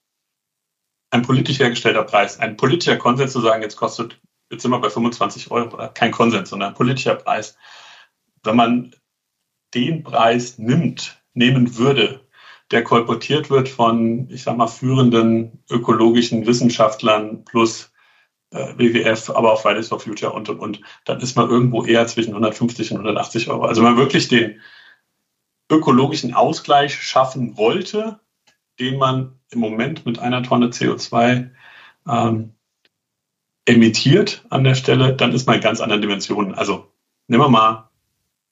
[1.12, 4.18] ein politisch hergestellter Preis, ein politischer Konsens zu sagen, jetzt kostet,
[4.50, 7.56] jetzt sind wir bei 25 Euro, kein Konsens, sondern ein politischer Preis.
[8.42, 8.94] Wenn man
[9.74, 12.20] den Preis nimmt, nehmen würde,
[12.70, 17.92] der kolportiert wird von, ich sag mal, führenden ökologischen Wissenschaftlern plus
[18.50, 22.06] äh, WWF, aber auch Fridays for Future und, und, und, dann ist man irgendwo eher
[22.06, 23.64] zwischen 150 und 180 Euro.
[23.64, 24.60] Also wenn man wirklich den
[25.70, 28.20] ökologischen Ausgleich schaffen wollte,
[28.82, 31.50] den man im Moment mit einer Tonne CO2
[32.08, 32.54] ähm,
[33.64, 36.52] emittiert an der Stelle, dann ist man in ganz anderen Dimensionen.
[36.52, 36.92] Also
[37.28, 37.90] nehmen wir mal,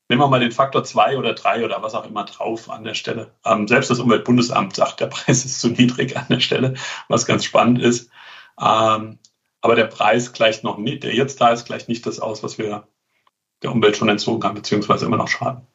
[0.09, 2.95] nehmen wir mal den Faktor 2 oder 3 oder was auch immer drauf an der
[2.95, 3.35] Stelle.
[3.45, 6.75] Ähm, selbst das Umweltbundesamt sagt, der Preis ist zu niedrig an der Stelle,
[7.09, 8.09] was ganz spannend ist.
[8.61, 9.19] Ähm,
[9.63, 12.57] aber der Preis gleicht noch nicht, der jetzt da ist, gleicht nicht das aus, was
[12.57, 12.87] wir
[13.65, 15.67] der Umwelt schon entzogen haben, beziehungsweise immer noch schaden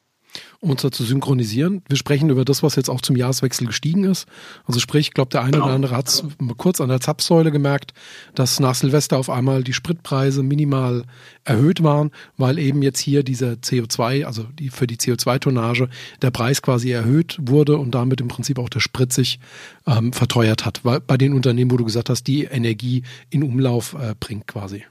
[0.59, 1.81] um uns da zu synchronisieren.
[1.87, 4.27] Wir sprechen über das, was jetzt auch zum Jahreswechsel gestiegen ist.
[4.65, 5.65] Also sprich, ich glaube, der eine genau.
[5.65, 6.23] oder andere hat es
[6.57, 7.93] kurz an der Zapfsäule gemerkt,
[8.33, 11.03] dass nach Silvester auf einmal die Spritpreise minimal
[11.43, 15.89] erhöht waren, weil eben jetzt hier dieser CO2, also die, für die CO2-Tonnage,
[16.21, 19.39] der Preis quasi erhöht wurde und damit im Prinzip auch der Sprit sich
[19.85, 20.83] ähm, verteuert hat.
[20.83, 24.85] Weil bei den Unternehmen, wo du gesagt hast, die Energie in Umlauf äh, bringt quasi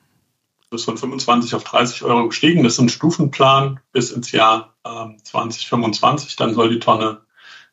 [0.74, 2.62] ist von 25 auf 30 Euro gestiegen.
[2.62, 6.36] Das ist ein Stufenplan bis ins Jahr ähm, 2025.
[6.36, 7.20] Dann soll die Tonne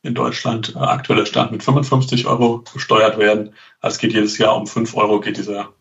[0.04, 3.54] in Deutschland äh, aktueller Stand mit 55 Euro besteuert werden.
[3.80, 5.74] Also es geht jedes Jahr um 5 Euro, geht dieser,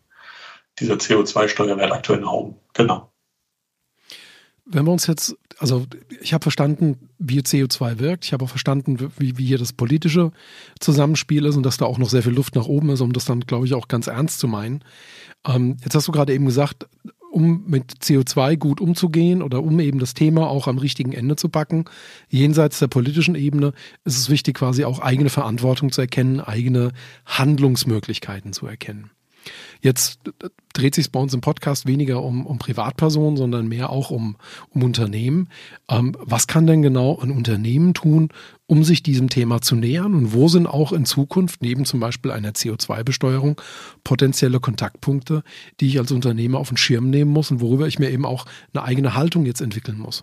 [0.79, 2.57] dieser CO2-Steuerwert aktuell nach oben.
[2.75, 3.11] Genau.
[4.73, 5.85] Wenn wir uns jetzt, also
[6.21, 10.31] ich habe verstanden, wie CO2 wirkt, ich habe auch verstanden, wie, wie hier das politische
[10.79, 13.25] Zusammenspiel ist und dass da auch noch sehr viel Luft nach oben ist, um das
[13.25, 14.85] dann, glaube ich, auch ganz ernst zu meinen.
[15.46, 16.87] Ähm, jetzt hast du gerade eben gesagt,
[17.31, 21.48] um mit CO2 gut umzugehen oder um eben das Thema auch am richtigen Ende zu
[21.48, 21.85] packen,
[22.29, 23.72] jenseits der politischen Ebene,
[24.05, 26.92] ist es wichtig, quasi auch eigene Verantwortung zu erkennen, eigene
[27.26, 29.11] Handlungsmöglichkeiten zu erkennen.
[29.81, 30.20] Jetzt
[30.74, 34.37] dreht sich bei uns im Podcast weniger um, um Privatpersonen, sondern mehr auch um,
[34.70, 35.48] um Unternehmen.
[35.88, 38.29] Ähm, was kann denn genau ein Unternehmen tun,
[38.71, 40.15] um sich diesem Thema zu nähern?
[40.15, 43.61] Und wo sind auch in Zukunft neben zum Beispiel einer CO2-Besteuerung
[44.05, 45.43] potenzielle Kontaktpunkte,
[45.81, 48.47] die ich als Unternehmer auf den Schirm nehmen muss und worüber ich mir eben auch
[48.73, 50.23] eine eigene Haltung jetzt entwickeln muss?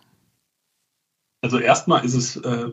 [1.41, 2.71] Also erstmal ist es äh,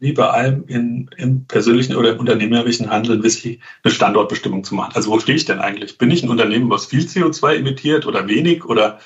[0.00, 4.92] wie bei allem in, im persönlichen oder im unternehmerischen Handeln wichtig, eine Standortbestimmung zu machen.
[4.94, 5.98] Also wo stehe ich denn eigentlich?
[5.98, 8.98] Bin ich ein Unternehmen, was viel CO2 emittiert oder wenig oder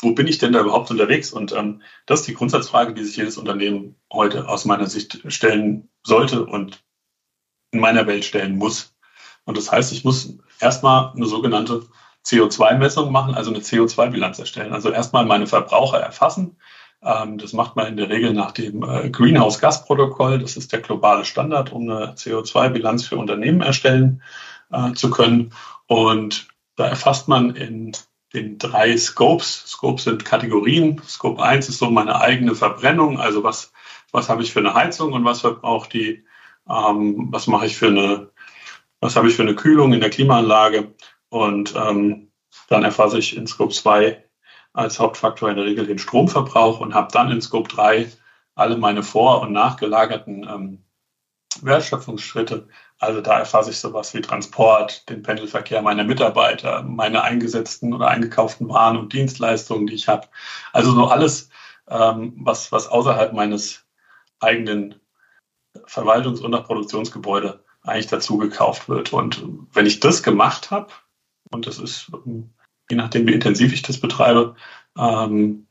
[0.00, 1.32] wo bin ich denn da überhaupt unterwegs?
[1.32, 5.88] Und ähm, das ist die Grundsatzfrage, die sich jedes Unternehmen heute aus meiner Sicht stellen
[6.02, 6.84] sollte und
[7.70, 8.94] in meiner Welt stellen muss.
[9.44, 11.82] Und das heißt, ich muss erstmal eine sogenannte
[12.24, 14.72] CO2-Messung machen, also eine CO2-Bilanz erstellen.
[14.72, 16.56] Also erstmal meine Verbraucher erfassen.
[17.02, 20.38] Ähm, das macht man in der Regel nach dem äh, Greenhouse-Gas-Protokoll.
[20.38, 24.22] Das ist der globale Standard, um eine CO2-Bilanz für Unternehmen erstellen
[24.72, 25.52] äh, zu können.
[25.86, 27.92] Und da erfasst man in
[28.34, 29.64] den drei Scopes.
[29.66, 31.00] Scopes sind Kategorien.
[31.06, 33.72] Scope 1 ist so meine eigene Verbrennung, also was,
[34.12, 36.24] was habe ich für eine Heizung und was verbraucht die,
[36.68, 38.30] ähm, was mache ich für eine,
[39.00, 40.94] was habe ich für eine Kühlung in der Klimaanlage
[41.28, 42.32] und ähm,
[42.68, 44.24] dann erfasse ich in Scope 2
[44.72, 48.10] als Hauptfaktor in der Regel den Stromverbrauch und habe dann in Scope 3
[48.56, 50.84] alle meine vor- und nachgelagerten ähm,
[51.62, 52.68] Wertschöpfungsschritte
[52.98, 58.68] also da erfasse ich sowas wie Transport, den Pendelverkehr meiner Mitarbeiter, meine eingesetzten oder eingekauften
[58.68, 60.28] Waren und Dienstleistungen, die ich habe.
[60.72, 61.50] Also so alles,
[61.88, 63.84] ähm, was, was außerhalb meines
[64.40, 64.94] eigenen
[65.86, 69.12] Verwaltungs- und Produktionsgebäude eigentlich dazu gekauft wird.
[69.12, 70.92] Und wenn ich das gemacht habe,
[71.50, 72.10] und das ist,
[72.90, 74.54] je nachdem, wie intensiv ich das betreibe,
[74.96, 75.66] ähm,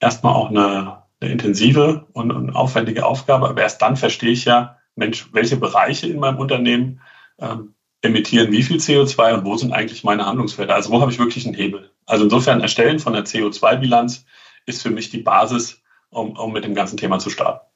[0.00, 3.48] erstmal auch eine, eine intensive und, und aufwendige Aufgabe.
[3.48, 7.00] Aber erst dann verstehe ich ja, Mensch, welche Bereiche in meinem Unternehmen
[7.38, 10.74] ähm, emittieren wie viel CO2 und wo sind eigentlich meine Handlungsfelder?
[10.74, 11.90] Also wo habe ich wirklich einen Hebel?
[12.06, 14.24] Also insofern Erstellen von der CO2-Bilanz
[14.64, 17.66] ist für mich die Basis, um, um mit dem ganzen Thema zu starten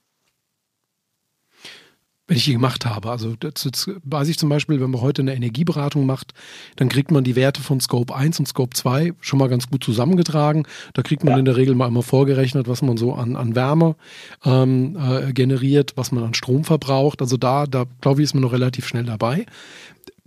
[2.30, 3.10] wenn ich die gemacht habe.
[3.10, 6.32] Also das, weiß ich zum Beispiel, wenn man heute eine Energieberatung macht,
[6.76, 9.82] dann kriegt man die Werte von Scope 1 und Scope 2 schon mal ganz gut
[9.82, 10.64] zusammengetragen.
[10.94, 11.38] Da kriegt man ja.
[11.40, 13.96] in der Regel mal immer vorgerechnet, was man so an, an Wärme
[14.44, 17.20] ähm, äh, generiert, was man an Strom verbraucht.
[17.20, 19.44] Also da, da glaube ich, ist man noch relativ schnell dabei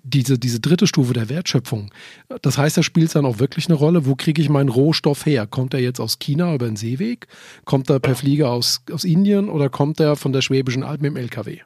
[0.05, 1.89] diese, diese dritte Stufe der Wertschöpfung,
[2.41, 5.25] das heißt, da spielt es dann auch wirklich eine Rolle, wo kriege ich meinen Rohstoff
[5.25, 5.47] her?
[5.47, 7.27] Kommt er jetzt aus China über den Seeweg?
[7.63, 11.11] Kommt er per Flieger aus, aus Indien oder kommt er von der Schwäbischen Alb mit
[11.11, 11.59] dem LKW?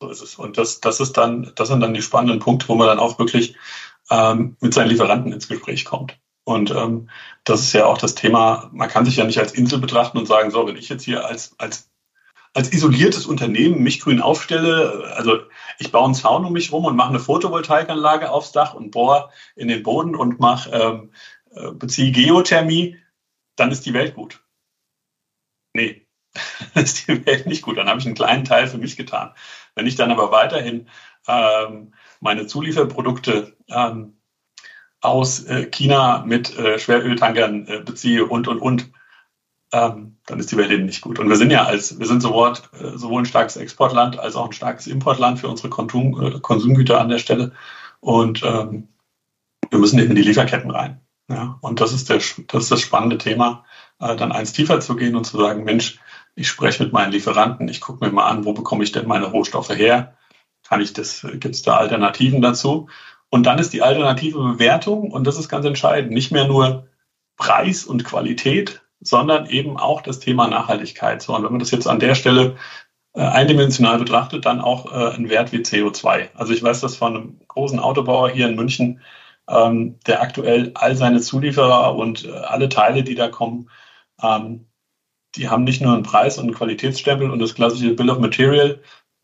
[0.00, 0.36] So ist es.
[0.36, 3.18] Und das, das ist dann, das sind dann die spannenden Punkte, wo man dann auch
[3.18, 3.56] wirklich
[4.10, 6.18] ähm, mit seinen Lieferanten ins Gespräch kommt.
[6.44, 7.10] Und ähm,
[7.44, 10.26] das ist ja auch das Thema, man kann sich ja nicht als Insel betrachten und
[10.26, 11.90] sagen, so, wenn ich jetzt hier als, als,
[12.54, 15.40] als isoliertes Unternehmen mich grün aufstelle, also
[15.78, 19.30] ich baue einen Zaun um mich rum und mache eine Photovoltaikanlage aufs Dach und bohre
[19.54, 21.12] in den Boden und mache, ähm,
[21.54, 22.96] äh, beziehe Geothermie,
[23.56, 24.42] dann ist die Welt gut.
[25.74, 26.06] Nee,
[26.74, 27.76] ist die Welt nicht gut.
[27.76, 29.34] Dann habe ich einen kleinen Teil für mich getan.
[29.74, 30.88] Wenn ich dann aber weiterhin
[31.26, 34.16] ähm, meine Zulieferprodukte ähm,
[35.00, 38.90] aus äh, China mit äh, Schweröltankern äh, beziehe und, und, und,
[39.72, 41.18] ähm, dann ist die Welt eben nicht gut.
[41.18, 44.46] Und wir sind ja als, wir sind sowohl, äh, sowohl ein starkes Exportland als auch
[44.46, 47.52] ein starkes Importland für unsere Konsum, äh, Konsumgüter an der Stelle.
[48.00, 48.88] Und ähm,
[49.70, 51.00] wir müssen eben in die Lieferketten rein.
[51.28, 53.64] Ja, und das ist, der, das ist das spannende Thema,
[54.00, 56.00] äh, dann eins tiefer zu gehen und zu sagen, Mensch,
[56.34, 59.26] ich spreche mit meinen Lieferanten, ich gucke mir mal an, wo bekomme ich denn meine
[59.26, 60.16] Rohstoffe her?
[60.66, 62.88] Kann ich das, gibt es da Alternativen dazu?
[63.30, 66.88] Und dann ist die alternative Bewertung, und das ist ganz entscheidend, nicht mehr nur
[67.36, 71.22] Preis und Qualität, sondern eben auch das Thema Nachhaltigkeit.
[71.22, 72.56] So, und wenn man das jetzt an der Stelle
[73.14, 76.28] äh, eindimensional betrachtet, dann auch äh, ein Wert wie CO2.
[76.34, 79.00] Also ich weiß das von einem großen Autobauer hier in München,
[79.48, 83.70] ähm, der aktuell all seine Zulieferer und äh, alle Teile, die da kommen,
[84.22, 84.66] ähm,
[85.36, 88.80] die haben nicht nur einen Preis und einen Qualitätsstempel und das klassische Bill of Material,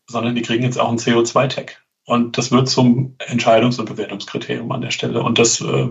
[0.07, 1.83] sondern die kriegen jetzt auch einen CO2-Tag.
[2.05, 5.21] Und das wird zum Entscheidungs- und Bewertungskriterium an der Stelle.
[5.21, 5.89] Und das, äh,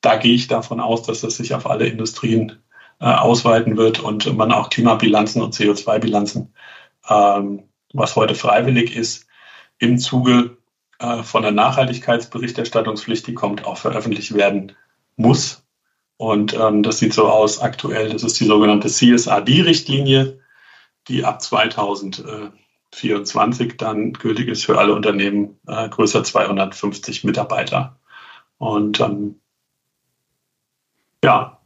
[0.00, 2.62] da gehe ich davon aus, dass das sich auf alle Industrien
[3.00, 6.54] äh, ausweiten wird und man auch Klimabilanzen und CO2-Bilanzen,
[7.08, 9.26] ähm, was heute freiwillig ist,
[9.78, 10.56] im Zuge
[11.00, 14.72] äh, von der Nachhaltigkeitsberichterstattungspflicht, die kommt, auch veröffentlicht werden
[15.16, 15.63] muss.
[16.16, 18.08] Und ähm, das sieht so aus aktuell.
[18.10, 20.40] Das ist die sogenannte CSRD-Richtlinie,
[21.08, 27.98] die ab 2024 dann gültig ist für alle Unternehmen äh, größer 250 Mitarbeiter.
[28.58, 29.40] Und ähm,
[31.24, 31.60] ja,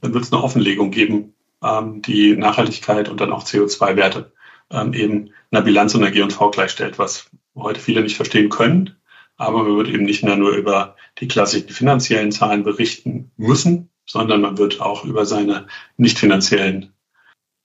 [0.00, 4.32] dann wird es eine Offenlegung geben, ähm, die Nachhaltigkeit und dann auch CO2-Werte
[4.70, 8.96] ähm, eben einer Bilanz und einer G&V gleichstellt, was heute viele nicht verstehen können.
[9.36, 14.40] Aber man wird eben nicht mehr nur über die klassischen finanziellen Zahlen berichten müssen, sondern
[14.40, 16.92] man wird auch über seine nicht finanziellen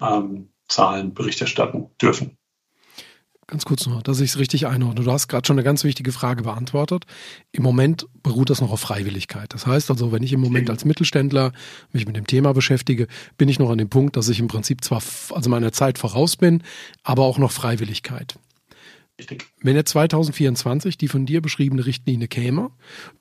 [0.01, 2.37] ähm, Zahlen Bericht erstatten dürfen.
[3.51, 5.03] Ganz kurz noch, dass ich es richtig einordne.
[5.03, 7.03] Du hast gerade schon eine ganz wichtige Frage beantwortet.
[7.51, 9.53] Im Moment beruht das noch auf Freiwilligkeit.
[9.53, 11.51] Das heißt also, wenn ich im Moment als Mittelständler
[11.91, 13.07] mich mit dem Thema beschäftige,
[13.37, 16.37] bin ich noch an dem Punkt, dass ich im Prinzip zwar also meiner Zeit voraus
[16.37, 16.63] bin,
[17.03, 18.35] aber auch noch Freiwilligkeit.
[19.21, 19.45] Richtig.
[19.61, 22.71] Wenn jetzt 2024 die von dir beschriebene Richtlinie käme,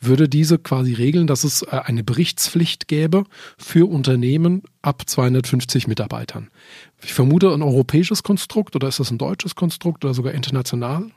[0.01, 3.25] würde diese quasi regeln, dass es äh, eine Berichtspflicht gäbe
[3.59, 6.49] für Unternehmen ab 250 Mitarbeitern.
[7.03, 11.11] Ich vermute ein europäisches Konstrukt oder ist das ein deutsches Konstrukt oder sogar international?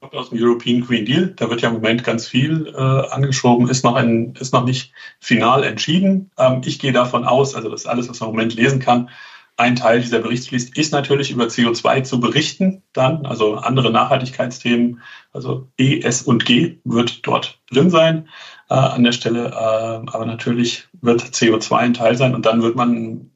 [0.00, 1.32] aus dem European Green Deal.
[1.36, 4.92] Da wird ja im Moment ganz viel äh, angeschoben, ist noch, ein, ist noch nicht
[5.20, 6.32] final entschieden.
[6.36, 9.10] Ähm, ich gehe davon aus, also das ist alles, was man im Moment lesen kann,
[9.56, 15.00] ein Teil dieser Berichtspflicht ist natürlich über CO2 zu berichten, dann, also andere Nachhaltigkeitsthemen,
[15.32, 18.28] also E, S und G wird dort drin sein
[18.70, 22.76] äh, an der Stelle, äh, aber natürlich wird CO2 ein Teil sein und dann wird
[22.76, 23.30] man,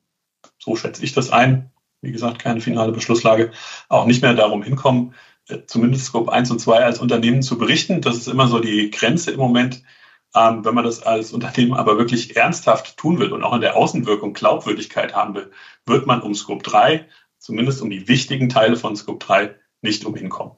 [0.59, 3.53] so schätze ich das ein, wie gesagt, keine finale Beschlusslage,
[3.89, 5.15] auch nicht mehr darum hinkommen,
[5.49, 8.01] äh, zumindest Scope 1 und 2 als Unternehmen zu berichten.
[8.01, 9.83] Das ist immer so die Grenze im Moment,
[10.37, 13.77] ähm, wenn man das als Unternehmen aber wirklich ernsthaft tun will und auch in der
[13.77, 15.51] Außenwirkung Glaubwürdigkeit haben will,
[15.87, 17.07] wird man um Scope 3,
[17.39, 20.55] zumindest um die wichtigen Teile von Scope 3, nicht umhinkommen.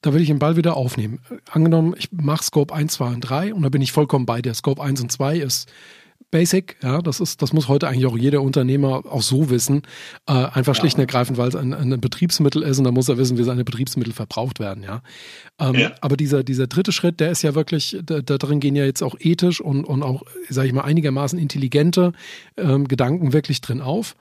[0.00, 1.20] Da will ich den Ball wieder aufnehmen.
[1.50, 4.54] Angenommen, ich mache Scope 1, 2 und 3 und da bin ich vollkommen bei dir.
[4.54, 5.70] Scope 1 und 2 ist
[6.30, 9.82] basic, ja, das ist, das muss heute eigentlich auch jeder Unternehmer auch so wissen.
[10.26, 10.80] Äh, einfach ja.
[10.80, 13.44] schlicht und ergreifend, weil es ein, ein, Betriebsmittel ist und da muss er wissen, wie
[13.44, 15.02] seine Betriebsmittel verbraucht werden, ja.
[15.58, 15.92] Ähm, ja.
[16.00, 19.02] Aber dieser, dieser dritte Schritt, der ist ja wirklich, da, da drin gehen ja jetzt
[19.02, 22.12] auch ethisch und, und auch, sage ich mal, einigermaßen intelligente
[22.56, 24.14] ähm, Gedanken wirklich drin auf.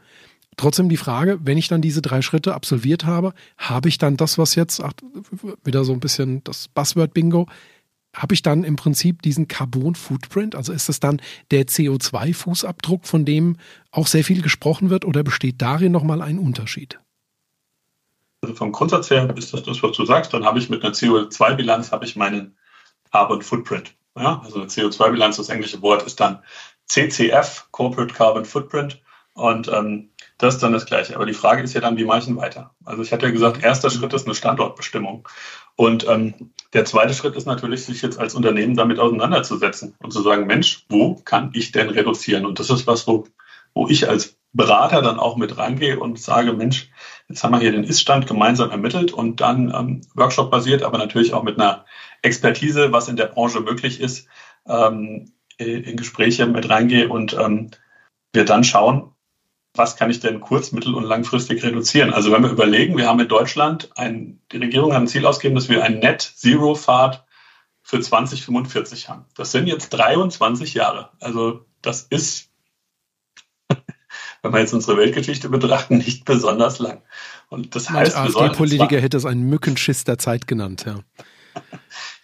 [0.55, 4.39] Trotzdem die Frage, wenn ich dann diese drei Schritte absolviert habe, habe ich dann das,
[4.39, 4.93] was jetzt, ach,
[5.63, 7.47] wieder so ein bisschen das Buzzword-Bingo,
[8.17, 10.55] habe ich dann im Prinzip diesen Carbon Footprint?
[10.55, 13.57] Also ist das dann der CO2-Fußabdruck, von dem
[13.91, 16.99] auch sehr viel gesprochen wird, oder besteht darin nochmal ein Unterschied?
[18.41, 20.33] Also vom Grundsatz her ist das das, was du sagst.
[20.33, 22.57] Dann habe ich mit einer CO2-Bilanz habe ich meinen
[23.11, 23.95] Carbon Footprint.
[24.17, 26.39] Ja, also CO2-Bilanz, das englische Wort ist dann
[26.85, 29.01] CCF, Corporate Carbon Footprint.
[29.33, 31.15] Und ähm, das ist dann das Gleiche.
[31.15, 32.71] Aber die Frage ist ja dann, wie mache ich ihn weiter?
[32.85, 35.27] Also ich hatte ja gesagt, erster Schritt ist eine Standortbestimmung.
[35.77, 40.21] Und ähm, der zweite Schritt ist natürlich, sich jetzt als Unternehmen damit auseinanderzusetzen und zu
[40.21, 42.45] sagen, Mensch, wo kann ich denn reduzieren?
[42.45, 43.27] Und das ist was, wo,
[43.73, 46.89] wo ich als Berater dann auch mit rangehe und sage, Mensch,
[47.29, 51.43] jetzt haben wir hier den Ist-Stand gemeinsam ermittelt und dann ähm, Workshop-basiert, aber natürlich auch
[51.43, 51.85] mit einer
[52.23, 54.27] Expertise, was in der Branche möglich ist,
[54.67, 57.69] ähm, in Gespräche mit reingehe und ähm,
[58.33, 59.11] wir dann schauen,
[59.77, 62.13] was kann ich denn kurz-, mittel- und langfristig reduzieren?
[62.13, 65.55] Also wenn wir überlegen, wir haben in Deutschland ein, die Regierung hat ein Ziel ausgegeben,
[65.55, 67.25] dass wir ein Net-Zero-Fahrt
[67.81, 69.25] für 2045 haben.
[69.35, 71.11] Das sind jetzt 23 Jahre.
[71.21, 72.49] Also das ist,
[74.41, 77.01] wenn wir jetzt unsere Weltgeschichte betrachten, nicht besonders lang.
[77.49, 80.99] Und das heißt, AfD-Politiker hätte es einen Mückenschiss der Zeit genannt, ja.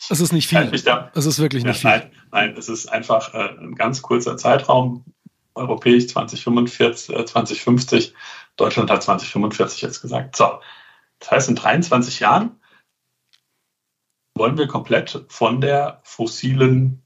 [0.10, 0.70] Es ist nicht viel.
[1.14, 2.00] Es ist wirklich nicht ja, viel.
[2.02, 5.06] Nein, nein, es ist einfach äh, ein ganz kurzer Zeitraum
[5.56, 8.14] europäisch 2045, äh, 2050.
[8.56, 10.36] Deutschland hat 2045 jetzt gesagt.
[10.36, 10.60] So,
[11.20, 12.60] das heißt, in 23 Jahren
[14.36, 17.02] wollen wir komplett von der fossilen,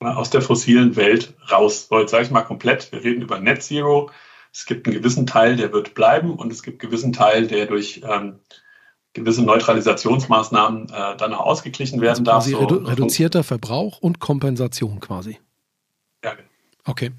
[0.00, 1.88] aus der fossilen Welt raus.
[1.88, 4.10] So, jetzt sage ich mal komplett, wir reden über Net Zero.
[4.52, 7.66] Es gibt einen gewissen Teil, der wird bleiben und es gibt einen gewissen Teil, der
[7.66, 8.38] durch ähm,
[9.14, 12.68] gewisse Neutralisationsmaßnahmen äh, dann auch ausgeglichen werden also darf.
[12.68, 15.38] So, redu reduzierter Verbrauch und Kompensation quasi.
[16.24, 16.48] Ja, genau.
[16.84, 17.12] Okay.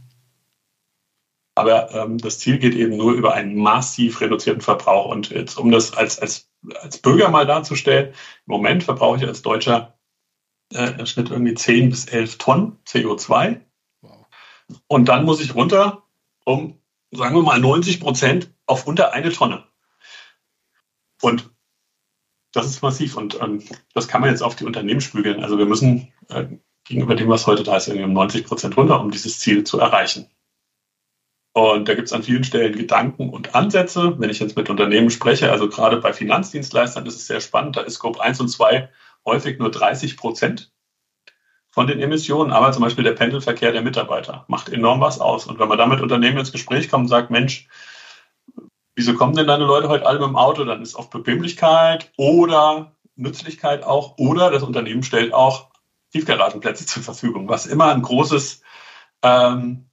[1.55, 5.05] Aber ähm, das Ziel geht eben nur über einen massiv reduzierten Verbrauch.
[5.05, 6.49] Und jetzt, um das als, als,
[6.81, 8.13] als Bürger mal darzustellen, im
[8.45, 9.97] Moment verbrauche ich als Deutscher
[10.73, 13.61] äh, im Schnitt irgendwie 10 bis 11 Tonnen CO2.
[14.01, 14.25] Wow.
[14.87, 16.03] Und dann muss ich runter
[16.43, 16.79] um,
[17.11, 19.63] sagen wir mal, 90 Prozent auf unter eine Tonne.
[21.21, 21.49] Und
[22.51, 23.63] das ist massiv und ähm,
[23.93, 25.43] das kann man jetzt auf die Unternehmen spügeln.
[25.43, 26.45] Also wir müssen äh,
[26.85, 29.79] gegenüber dem, was heute da ist, irgendwie um 90 Prozent runter, um dieses Ziel zu
[29.79, 30.29] erreichen.
[31.57, 34.19] Und da gibt es an vielen Stellen Gedanken und Ansätze.
[34.19, 37.81] Wenn ich jetzt mit Unternehmen spreche, also gerade bei Finanzdienstleistern ist es sehr spannend, da
[37.81, 38.89] ist Scope 1 und 2
[39.25, 40.73] häufig nur 30 Prozent
[41.69, 45.47] von den Emissionen, aber zum Beispiel der Pendelverkehr der Mitarbeiter macht enorm was aus.
[45.47, 47.69] Und wenn man da mit Unternehmen ins Gespräch kommt und sagt, Mensch,
[48.95, 50.65] wieso kommen denn deine Leute heute alle mit dem Auto?
[50.65, 55.69] Dann ist oft Bequemlichkeit oder Nützlichkeit auch oder das Unternehmen stellt auch
[56.11, 58.61] Tiefgaragenplätze zur Verfügung, was immer ein großes
[59.21, 59.85] ähm,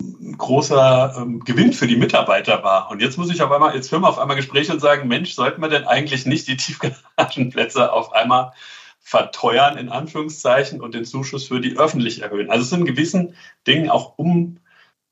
[0.00, 2.90] ein großer ähm, Gewinn für die Mitarbeiter war.
[2.90, 5.34] Und jetzt muss ich auf einmal, jetzt führen wir auf einmal Gespräche und sagen, Mensch,
[5.34, 8.52] sollten wir denn eigentlich nicht die Tiefgaragenplätze auf einmal
[9.00, 12.50] verteuern, in Anführungszeichen, und den Zuschuss für die öffentlich erhöhen?
[12.50, 13.34] Also es sind in gewissen
[13.66, 14.58] Dingen auch um,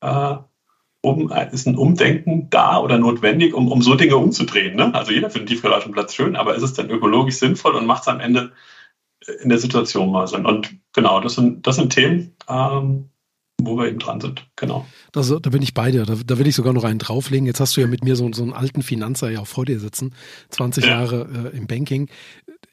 [0.00, 0.36] äh,
[1.00, 4.76] um ist ein Umdenken da oder notwendig, um, um so Dinge umzudrehen.
[4.76, 4.94] Ne?
[4.94, 8.20] Also jeder findet Tiefgaragenplatz schön, aber ist es dann ökologisch sinnvoll und macht es am
[8.20, 8.52] Ende
[9.42, 10.46] in der Situation mal Sinn?
[10.46, 13.10] Und genau, das sind, das sind Themen, ähm,
[13.62, 14.46] wo wir eben dran sind.
[14.56, 14.86] Genau.
[15.12, 16.04] Das, da bin ich bei dir.
[16.04, 17.46] Da, da, will ich sogar noch einen drauflegen.
[17.46, 19.80] Jetzt hast du ja mit mir so, so einen alten Finanzer ja auch vor dir
[19.80, 20.14] sitzen.
[20.50, 20.90] 20 ja.
[20.90, 22.08] Jahre äh, im Banking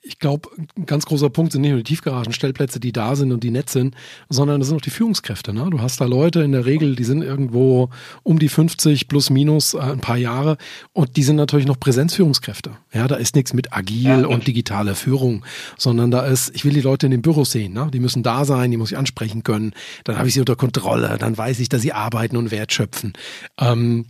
[0.08, 3.44] ich glaube, ein ganz großer Punkt sind nicht nur die Tiefgaragenstellplätze, die da sind und
[3.44, 3.96] die nett sind,
[4.30, 5.52] sondern das sind auch die Führungskräfte.
[5.52, 5.68] Ne?
[5.72, 7.90] Du hast da Leute in der Regel, die sind irgendwo
[8.22, 10.58] um die 50 plus minus äh, ein paar Jahre
[10.94, 12.78] und die sind natürlich noch Präsenzführungskräfte.
[12.94, 15.44] Ja, da ist nichts mit agil ja, und digitaler Führung,
[15.76, 17.74] sondern da ist, ich will die Leute in den Büros sehen.
[17.74, 17.90] Ne?
[17.92, 19.74] Die müssen da sein, die muss ich ansprechen können.
[20.04, 23.14] Dann habe ich sie unter Kontrolle, dann weiß ich, dass sie arbeiten und Wert schöpfen.
[23.60, 24.06] Ähm,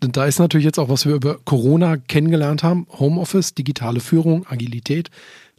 [0.00, 5.10] da ist natürlich jetzt auch, was wir über Corona kennengelernt haben, Homeoffice, digitale Führung, Agilität,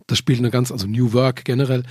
[0.05, 1.83] das spielt eine ganz, also New Work generell,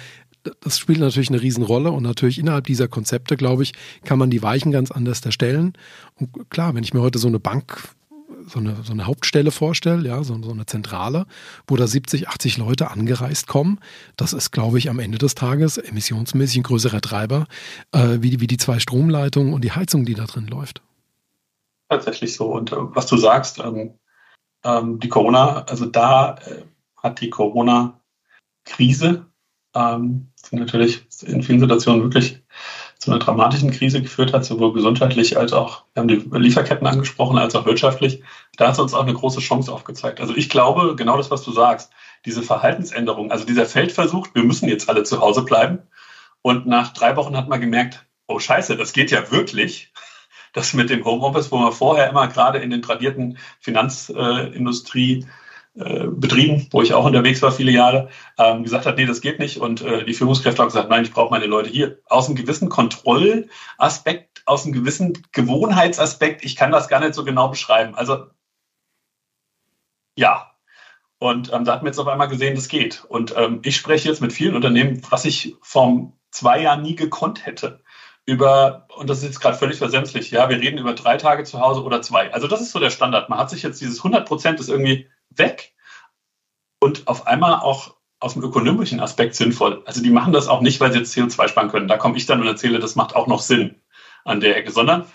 [0.60, 1.90] das spielt natürlich eine Riesenrolle.
[1.90, 3.72] Und natürlich innerhalb dieser Konzepte, glaube ich,
[4.04, 5.74] kann man die Weichen ganz anders erstellen.
[6.14, 7.88] Und klar, wenn ich mir heute so eine Bank,
[8.46, 11.26] so eine, so eine Hauptstelle vorstelle, ja, so, so eine Zentrale,
[11.66, 13.80] wo da 70, 80 Leute angereist kommen,
[14.16, 17.46] das ist, glaube ich, am Ende des Tages emissionsmäßig ein größerer Treiber,
[17.92, 20.80] äh, wie, die, wie die zwei Stromleitungen und die Heizung, die da drin läuft
[21.88, 22.46] tatsächlich so.
[22.46, 23.98] Und äh, was du sagst, ähm,
[24.64, 26.62] ähm, die Corona, also da äh,
[26.96, 29.26] hat die Corona-Krise
[29.74, 32.42] ähm, natürlich in vielen Situationen wirklich
[32.98, 37.36] zu einer dramatischen Krise geführt hat, sowohl gesundheitlich als auch, wir haben die Lieferketten angesprochen,
[37.38, 38.22] als auch wirtschaftlich.
[38.56, 40.20] Da hat es uns auch eine große Chance aufgezeigt.
[40.20, 41.92] Also ich glaube, genau das, was du sagst,
[42.24, 45.80] diese Verhaltensänderung, also dieser Feldversuch, wir müssen jetzt alle zu Hause bleiben.
[46.42, 49.92] Und nach drei Wochen hat man gemerkt, oh scheiße, das geht ja wirklich
[50.56, 55.26] das mit dem Homeoffice, wo man vorher immer gerade in den tradierten Finanzindustrie
[55.74, 59.38] äh, Betrieben, wo ich auch unterwegs war viele Jahre, ähm, gesagt hat, nee, das geht
[59.38, 59.58] nicht.
[59.58, 61.98] Und äh, die Führungskräfte haben gesagt, nein, ich brauche meine Leute hier.
[62.06, 67.48] Aus einem gewissen Kontrollaspekt, aus einem gewissen Gewohnheitsaspekt, ich kann das gar nicht so genau
[67.48, 67.94] beschreiben.
[67.94, 68.28] Also
[70.16, 70.52] ja.
[71.18, 73.04] Und ähm, da hat man jetzt auf einmal gesehen, das geht.
[73.04, 77.44] Und ähm, ich spreche jetzt mit vielen Unternehmen, was ich vor zwei Jahren nie gekonnt
[77.44, 77.82] hätte
[78.26, 81.60] über, und das ist jetzt gerade völlig versemmtlich, ja, wir reden über drei Tage zu
[81.60, 82.32] Hause oder zwei.
[82.32, 83.28] Also das ist so der Standard.
[83.28, 85.72] Man hat sich jetzt dieses 100 Prozent ist irgendwie weg
[86.80, 89.82] und auf einmal auch aus dem ökonomischen Aspekt sinnvoll.
[89.86, 91.86] Also die machen das auch nicht, weil sie jetzt CO2 sparen können.
[91.86, 93.80] Da komme ich dann und erzähle, das macht auch noch Sinn
[94.24, 95.06] an der Ecke, sondern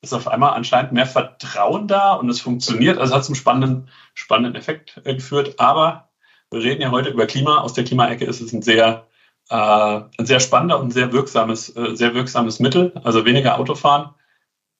[0.00, 2.98] ist auf einmal anscheinend mehr Vertrauen da und es funktioniert.
[2.98, 5.58] Also hat es einen spannenden, spannenden Effekt geführt.
[5.58, 6.10] Aber
[6.50, 7.58] wir reden ja heute über Klima.
[7.58, 9.06] Aus der Klimaecke ist es ein sehr
[9.50, 12.92] äh, ein sehr spannender und sehr wirksames, äh, sehr wirksames Mittel.
[13.04, 14.10] Also weniger Autofahren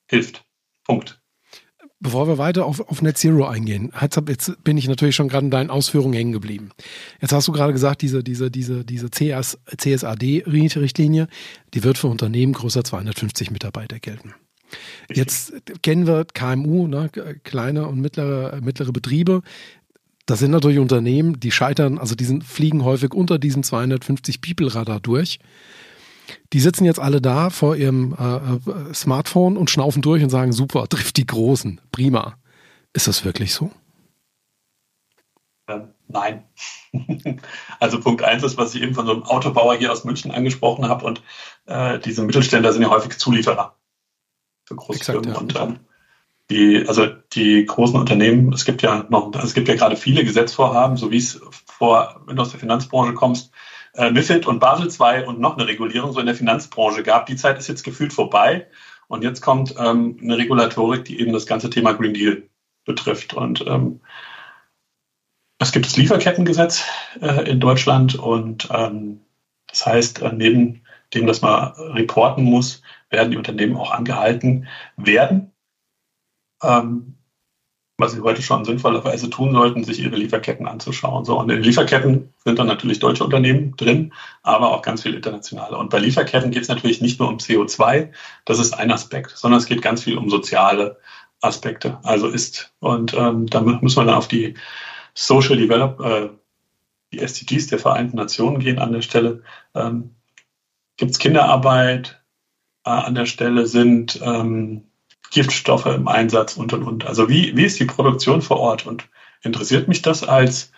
[0.07, 0.43] hilft.
[0.83, 1.19] Punkt.
[1.99, 3.91] Bevor wir weiter auf, auf Net Zero eingehen,
[4.27, 6.69] jetzt bin ich natürlich schon gerade in deinen Ausführungen hängen geblieben.
[7.21, 11.27] Jetzt hast du gerade gesagt, diese, diese, diese, diese CS, CSAD-Richtlinie,
[11.73, 14.35] die wird für Unternehmen größer 250 Mitarbeiter gelten.
[15.11, 15.53] Jetzt
[15.83, 17.09] kennen wir KMU, ne,
[17.43, 19.41] kleine und mittlere, mittlere Betriebe.
[20.25, 24.99] Das sind natürlich Unternehmen, die scheitern, also die sind, fliegen häufig unter diesem 250 People-Radar
[24.99, 25.39] durch.
[26.53, 30.51] Die sitzen jetzt alle da vor ihrem äh, äh, Smartphone und schnaufen durch und sagen,
[30.51, 32.37] super, trifft die Großen, prima.
[32.93, 33.71] Ist das wirklich so?
[35.67, 36.43] Ähm, nein.
[37.79, 40.87] also Punkt eins ist, was ich eben von so einem Autobauer hier aus München angesprochen
[40.87, 41.21] habe und
[41.65, 43.75] äh, diese Mittelständler sind ja häufig Zulieferer
[44.65, 45.33] für Großfirmen.
[45.33, 45.37] Ja.
[45.37, 45.79] Und ähm,
[46.49, 50.97] die, also die großen Unternehmen, es gibt ja noch, es gibt ja gerade viele Gesetzvorhaben,
[50.97, 53.51] so wie es vor, wenn du aus der Finanzbranche kommst,
[53.93, 57.25] äh, MIFID und Basel II und noch eine Regulierung so in der Finanzbranche gab.
[57.25, 58.67] Die Zeit ist jetzt gefühlt vorbei
[59.07, 62.43] und jetzt kommt ähm, eine Regulatorik, die eben das ganze Thema Green Deal
[62.85, 63.33] betrifft.
[63.33, 64.01] Und ähm,
[65.59, 66.83] es gibt das Lieferkettengesetz
[67.21, 69.21] äh, in Deutschland und ähm,
[69.67, 70.83] das heißt, äh, neben
[71.13, 74.67] dem, dass man reporten muss, werden die Unternehmen auch angehalten
[74.97, 75.51] werden,
[76.63, 77.15] ähm,
[77.97, 81.23] was sie heute schon sinnvollerweise tun sollten, sich ihre Lieferketten anzuschauen.
[81.23, 85.77] So, und in Lieferketten sind dann natürlich deutsche Unternehmen drin, aber auch ganz viele internationale.
[85.77, 88.11] Und bei Lieferketten geht es natürlich nicht nur um CO2,
[88.43, 90.99] das ist ein Aspekt, sondern es geht ganz viel um soziale
[91.41, 91.99] Aspekte.
[92.03, 94.55] Also ist, und ähm, da muss man dann auf die
[95.13, 96.29] Social Develop, äh,
[97.13, 99.43] die SDGs der Vereinten Nationen gehen an der Stelle.
[99.73, 100.15] Ähm,
[100.97, 102.21] Gibt es Kinderarbeit
[102.85, 103.67] äh, an der Stelle?
[103.67, 104.85] Sind ähm,
[105.35, 107.05] Giftstoffe im Einsatz und und und.
[107.05, 108.85] Also wie, wie ist die Produktion vor Ort?
[108.85, 109.09] Und
[109.43, 110.71] interessiert mich das als,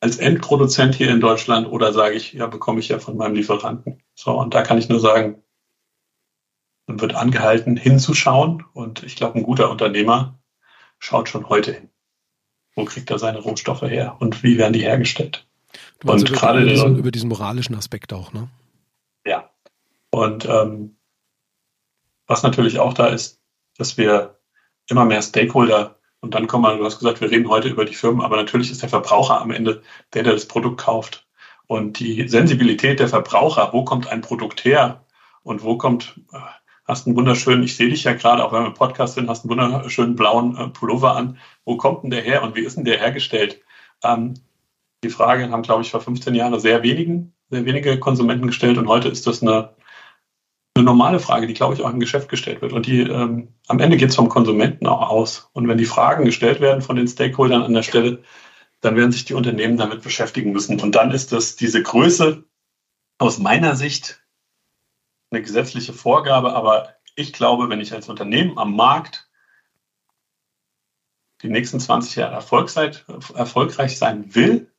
[0.00, 4.02] als Endproduzent hier in Deutschland oder sage ich, ja, bekomme ich ja von meinem Lieferanten?
[4.16, 5.44] So, und da kann ich nur sagen,
[6.88, 8.64] man wird angehalten, hinzuschauen.
[8.72, 10.40] Und ich glaube, ein guter Unternehmer
[10.98, 11.88] schaut schon heute hin.
[12.74, 15.46] Wo kriegt er seine Rohstoffe her und wie werden die hergestellt?
[16.02, 18.48] und gerade über diesen, über diesen moralischen Aspekt auch, ne?
[19.24, 19.50] Ja.
[20.10, 20.96] Und ähm,
[22.26, 23.37] was natürlich auch da ist,
[23.78, 24.38] dass wir
[24.88, 27.94] immer mehr Stakeholder und dann kommen wir, du hast gesagt, wir reden heute über die
[27.94, 31.26] Firmen, aber natürlich ist der Verbraucher am Ende der, der das Produkt kauft.
[31.66, 35.04] Und die Sensibilität der Verbraucher, wo kommt ein Produkt her
[35.42, 36.18] und wo kommt,
[36.88, 39.44] hast einen wunderschönen, ich sehe dich ja gerade, auch wenn wir im Podcast sind, hast
[39.44, 41.38] einen wunderschönen blauen äh, Pullover an.
[41.64, 43.60] Wo kommt denn der her und wie ist denn der hergestellt?
[44.02, 44.34] Ähm,
[45.04, 48.88] die Frage haben, glaube ich, vor 15 Jahren sehr wenigen, sehr wenige Konsumenten gestellt und
[48.88, 49.74] heute ist das eine,
[50.78, 52.72] eine normale Frage, die, glaube ich, auch im Geschäft gestellt wird.
[52.72, 55.50] Und die ähm, am Ende geht es vom Konsumenten auch aus.
[55.52, 58.22] Und wenn die Fragen gestellt werden von den Stakeholdern an der Stelle,
[58.80, 60.80] dann werden sich die Unternehmen damit beschäftigen müssen.
[60.80, 62.44] Und dann ist das diese Größe
[63.18, 64.22] aus meiner Sicht
[65.30, 69.28] eine gesetzliche Vorgabe, aber ich glaube, wenn ich als Unternehmen am Markt
[71.42, 74.72] die nächsten 20 Jahre erfolgreich sein will,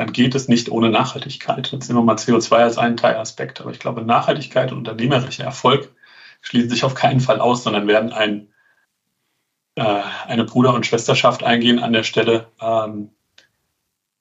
[0.00, 1.70] dann geht es nicht ohne Nachhaltigkeit.
[1.72, 3.60] Jetzt nehmen wir mal CO2 als einen Teilaspekt.
[3.60, 5.94] Aber ich glaube, Nachhaltigkeit und unternehmerischer Erfolg
[6.40, 8.48] schließen sich auf keinen Fall aus, sondern werden ein,
[9.74, 13.10] äh, eine Bruder- und Schwesterschaft eingehen an der Stelle, ähm,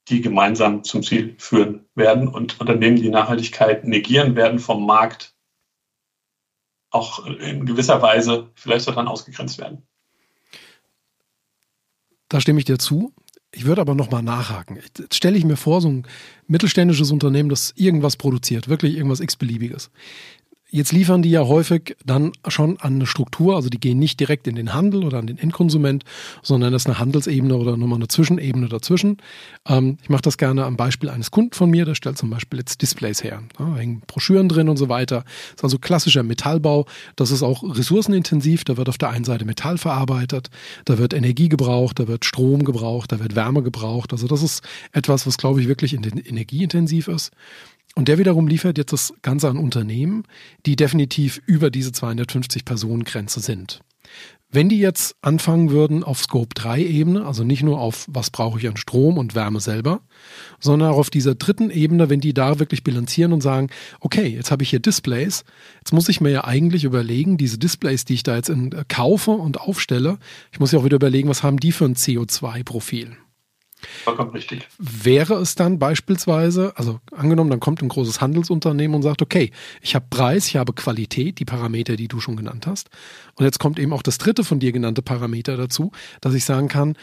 [0.10, 2.28] die gemeinsam zum Ziel führen werden.
[2.28, 5.34] Und Unternehmen, die Nachhaltigkeit negieren, werden vom Markt
[6.90, 9.88] auch in gewisser Weise vielleicht so dann ausgegrenzt werden.
[12.28, 13.14] Da stimme ich dir zu.
[13.52, 14.76] Ich würde aber nochmal nachhaken.
[14.76, 16.08] Jetzt stelle ich mir vor, so ein
[16.48, 19.90] mittelständisches Unternehmen, das irgendwas produziert, wirklich irgendwas x-beliebiges.
[20.72, 24.48] Jetzt liefern die ja häufig dann schon an eine Struktur, also die gehen nicht direkt
[24.48, 26.04] in den Handel oder an den Endkonsument,
[26.44, 29.18] sondern das ist eine Handelsebene oder nochmal eine Zwischenebene dazwischen.
[29.68, 32.60] Ähm, ich mache das gerne am Beispiel eines Kunden von mir, der stellt zum Beispiel
[32.60, 33.42] jetzt Displays her.
[33.58, 35.24] Da hängen Broschüren drin und so weiter.
[35.24, 36.86] Das ist also klassischer Metallbau.
[37.16, 38.64] Das ist auch ressourcenintensiv.
[38.64, 40.50] Da wird auf der einen Seite Metall verarbeitet,
[40.86, 44.14] da wird Energie gebraucht, da wird Strom gebraucht, da wird Wärme gebraucht.
[44.14, 47.32] Also das ist etwas, was glaube ich wirklich energieintensiv ist.
[48.00, 50.24] Und der wiederum liefert jetzt das Ganze an Unternehmen,
[50.66, 53.82] die definitiv über diese 250 Personen Grenze sind.
[54.50, 58.58] Wenn die jetzt anfangen würden auf Scope 3 Ebene, also nicht nur auf was brauche
[58.58, 60.00] ich an Strom und Wärme selber,
[60.62, 63.68] sondern auch auf dieser dritten Ebene, wenn die da wirklich bilanzieren und sagen,
[64.00, 65.44] okay, jetzt habe ich hier Displays,
[65.80, 68.86] jetzt muss ich mir ja eigentlich überlegen, diese Displays, die ich da jetzt in, äh,
[68.88, 70.20] kaufe und aufstelle,
[70.54, 73.18] ich muss ja auch wieder überlegen, was haben die für ein CO2-Profil.
[74.04, 74.68] Vollkommen richtig.
[74.78, 79.52] Wäre es dann beispielsweise, also angenommen, dann kommt ein großes Handelsunternehmen und sagt, okay,
[79.82, 82.90] ich habe Preis, ich habe Qualität, die Parameter, die du schon genannt hast.
[83.36, 86.68] Und jetzt kommt eben auch das dritte von dir genannte Parameter dazu, dass ich sagen
[86.68, 86.96] kann,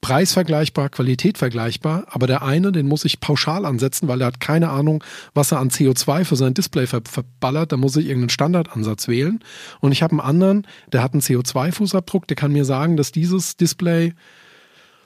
[0.00, 4.40] Preis vergleichbar, Qualität vergleichbar, aber der eine, den muss ich pauschal ansetzen, weil er hat
[4.40, 5.02] keine Ahnung,
[5.32, 9.40] was er an CO2 für sein Display ver verballert, da muss ich irgendeinen Standardansatz wählen.
[9.80, 13.56] Und ich habe einen anderen, der hat einen CO2-Fußabdruck, der kann mir sagen, dass dieses
[13.56, 14.12] Display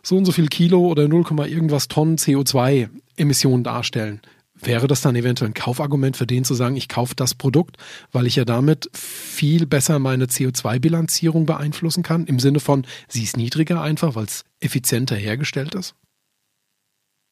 [0.03, 4.21] so und so viel Kilo oder 0, irgendwas Tonnen CO2-Emissionen darstellen.
[4.63, 7.77] Wäre das dann eventuell ein Kaufargument für den zu sagen, ich kaufe das Produkt,
[8.13, 13.37] weil ich ja damit viel besser meine CO2-Bilanzierung beeinflussen kann, im Sinne von, sie ist
[13.37, 15.95] niedriger einfach, weil es effizienter hergestellt ist?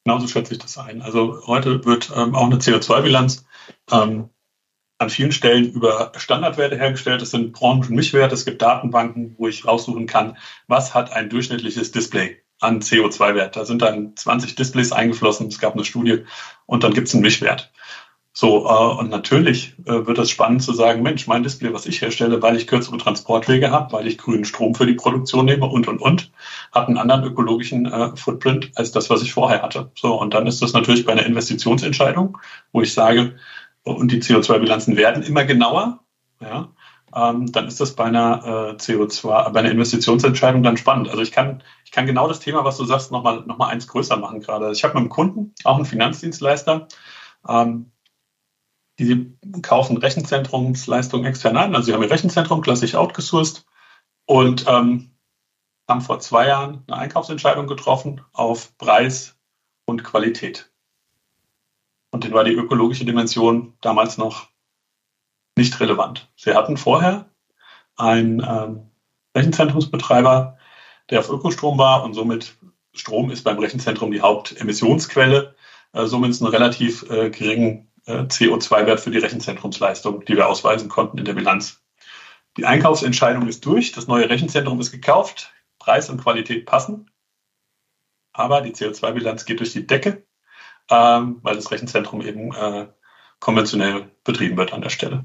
[0.05, 1.03] Genauso schätze ich das ein.
[1.03, 3.45] Also heute wird ähm, auch eine CO2-Bilanz
[3.91, 4.31] ähm,
[4.97, 7.21] an vielen Stellen über Standardwerte hergestellt.
[7.21, 8.35] Das sind Branchenmischwerte.
[8.35, 13.57] Es gibt Datenbanken, wo ich raussuchen kann, was hat ein durchschnittliches Display an CO2-Wert.
[13.57, 16.25] Da sind dann 20 Displays eingeflossen, es gab eine Studie
[16.67, 17.73] und dann gibt es einen Mischwert.
[18.41, 22.01] So, äh, und natürlich äh, wird es spannend zu sagen, Mensch, mein Display, was ich
[22.01, 25.89] herstelle, weil ich kürzere Transportwege habe, weil ich grünen Strom für die Produktion nehme und,
[25.89, 26.31] und, und,
[26.71, 29.91] hat einen anderen ökologischen äh, Footprint als das, was ich vorher hatte.
[29.97, 32.39] So, und dann ist das natürlich bei einer Investitionsentscheidung,
[32.71, 33.35] wo ich sage,
[33.83, 35.99] und die CO2-Bilanzen werden immer genauer,
[36.41, 36.69] ja,
[37.15, 41.09] ähm, dann ist das bei einer äh, CO2, bei einer Investitionsentscheidung dann spannend.
[41.09, 43.87] Also ich kann, ich kann genau das Thema, was du sagst, nochmal noch mal eins
[43.87, 44.73] größer machen gerade.
[44.73, 46.89] Ich habe mit einem Kunden, auch einen Finanzdienstleister,
[47.49, 47.93] ähm,
[48.99, 49.33] die
[49.63, 51.75] kaufen Rechenzentrumsleistungen extern ein.
[51.75, 53.65] Also sie haben ihr Rechenzentrum klassisch outgesourced
[54.27, 55.13] und ähm,
[55.89, 59.37] haben vor zwei Jahren eine Einkaufsentscheidung getroffen auf Preis
[59.87, 60.71] und Qualität.
[62.11, 64.49] Und denen war die ökologische Dimension damals noch
[65.59, 66.31] nicht relevant.
[66.37, 67.29] Sie hatten vorher
[67.97, 68.91] einen ähm,
[69.37, 70.57] Rechenzentrumsbetreiber,
[71.11, 72.57] der auf Ökostrom war und somit
[72.95, 75.55] Strom ist beim Rechenzentrum die Hauptemissionsquelle.
[75.93, 80.89] Äh, somit ist ein relativ äh, geringen äh, CO2-Wert für die Rechenzentrumsleistung, die wir ausweisen
[80.89, 81.83] konnten in der Bilanz.
[82.57, 87.11] Die Einkaufsentscheidung ist durch, das neue Rechenzentrum ist gekauft, Preis und Qualität passen,
[88.33, 90.27] aber die CO2-Bilanz geht durch die Decke,
[90.91, 92.89] ähm, weil das Rechenzentrum eben äh,
[93.41, 95.25] konventionell betrieben wird an der Stelle.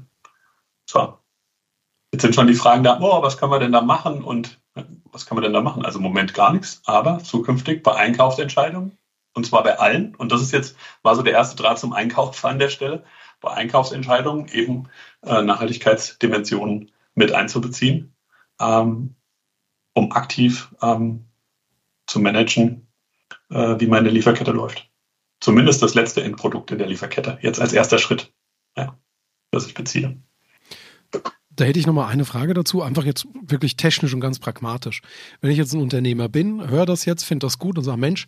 [0.88, 1.18] So.
[2.12, 4.60] Jetzt sind schon die Fragen da, oh, was können wir denn da machen und
[5.10, 5.84] was kann man denn da machen?
[5.84, 8.98] Also im Moment gar nichts, aber zukünftig bei Einkaufsentscheidungen
[9.34, 10.14] und zwar bei allen.
[10.14, 13.04] Und das ist jetzt, war so der erste Draht zum Einkauf an der Stelle,
[13.40, 14.88] bei Einkaufsentscheidungen eben
[15.22, 18.14] äh, Nachhaltigkeitsdimensionen mit einzubeziehen,
[18.60, 19.16] ähm,
[19.92, 21.26] um aktiv ähm,
[22.06, 22.88] zu managen,
[23.50, 24.90] äh, wie meine Lieferkette läuft.
[25.40, 28.32] Zumindest das letzte Endprodukt in der Lieferkette, jetzt als erster Schritt,
[28.76, 28.98] ja,
[29.50, 30.20] das ich beziehe.
[31.56, 35.02] Da hätte ich noch mal eine Frage dazu, einfach jetzt wirklich technisch und ganz pragmatisch.
[35.40, 38.26] Wenn ich jetzt ein Unternehmer bin, höre das jetzt, finde das gut und sage, Mensch,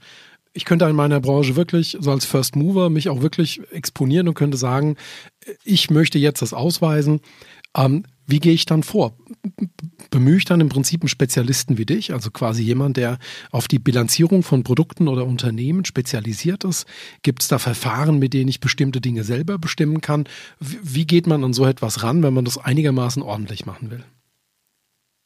[0.52, 4.34] ich könnte in meiner Branche wirklich so als First Mover mich auch wirklich exponieren und
[4.34, 4.96] könnte sagen,
[5.64, 7.20] ich möchte jetzt das ausweisen.
[7.76, 9.16] Ähm, wie gehe ich dann vor?
[10.10, 13.18] Bemühe ich dann im Prinzip einen Spezialisten wie dich, also quasi jemand, der
[13.50, 16.86] auf die Bilanzierung von Produkten oder Unternehmen spezialisiert ist?
[17.22, 20.24] Gibt es da Verfahren, mit denen ich bestimmte Dinge selber bestimmen kann?
[20.60, 24.04] Wie geht man an so etwas ran, wenn man das einigermaßen ordentlich machen will?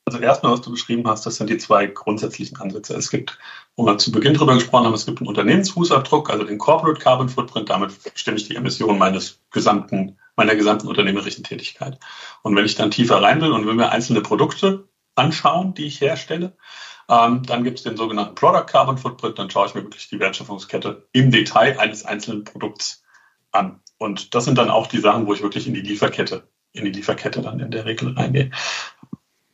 [0.07, 2.95] Also erstmal, was du beschrieben hast, das sind die zwei grundsätzlichen Ansätze.
[2.95, 3.39] Es gibt,
[3.77, 7.29] wo wir zu Beginn drüber gesprochen haben, es gibt einen Unternehmensfußabdruck, also den Corporate Carbon
[7.29, 11.99] Footprint, damit bestimme ich die Emissionen meines gesamten, meiner gesamten unternehmerischen Tätigkeit.
[12.43, 16.01] Und wenn ich dann tiefer rein will und will mir einzelne Produkte anschauen, die ich
[16.01, 16.57] herstelle,
[17.11, 20.19] ähm, dann gibt es den sogenannten Product Carbon Footprint, dann schaue ich mir wirklich die
[20.19, 23.03] Wertschöpfungskette im Detail eines einzelnen Produkts
[23.53, 23.81] an.
[23.99, 26.93] Und das sind dann auch die Sachen, wo ich wirklich in die Lieferkette, in die
[26.93, 28.51] Lieferkette dann in der Regel reingehe.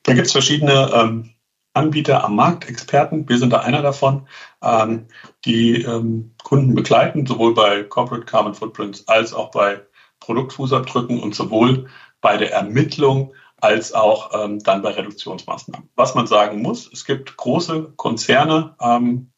[0.04, 1.30] Da gibt es verschiedene ähm,
[1.74, 3.28] Anbieter am Markt, Experten.
[3.28, 4.28] Wir sind da einer davon,
[4.62, 5.06] ähm,
[5.44, 9.82] die ähm, Kunden begleiten, sowohl bei Corporate Carbon Footprints als auch bei
[10.20, 11.88] Produktfußabdrücken und sowohl
[12.20, 15.88] bei der Ermittlung als auch ähm, dann bei Reduktionsmaßnahmen.
[15.94, 19.32] Was man sagen muss, es gibt große Konzerne, ähm,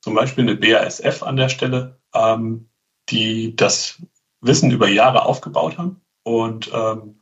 [0.00, 2.68] zum Beispiel eine BASF an der Stelle, ähm,
[3.08, 4.02] die das
[4.40, 7.20] Wissen über Jahre aufgebaut haben und ähm,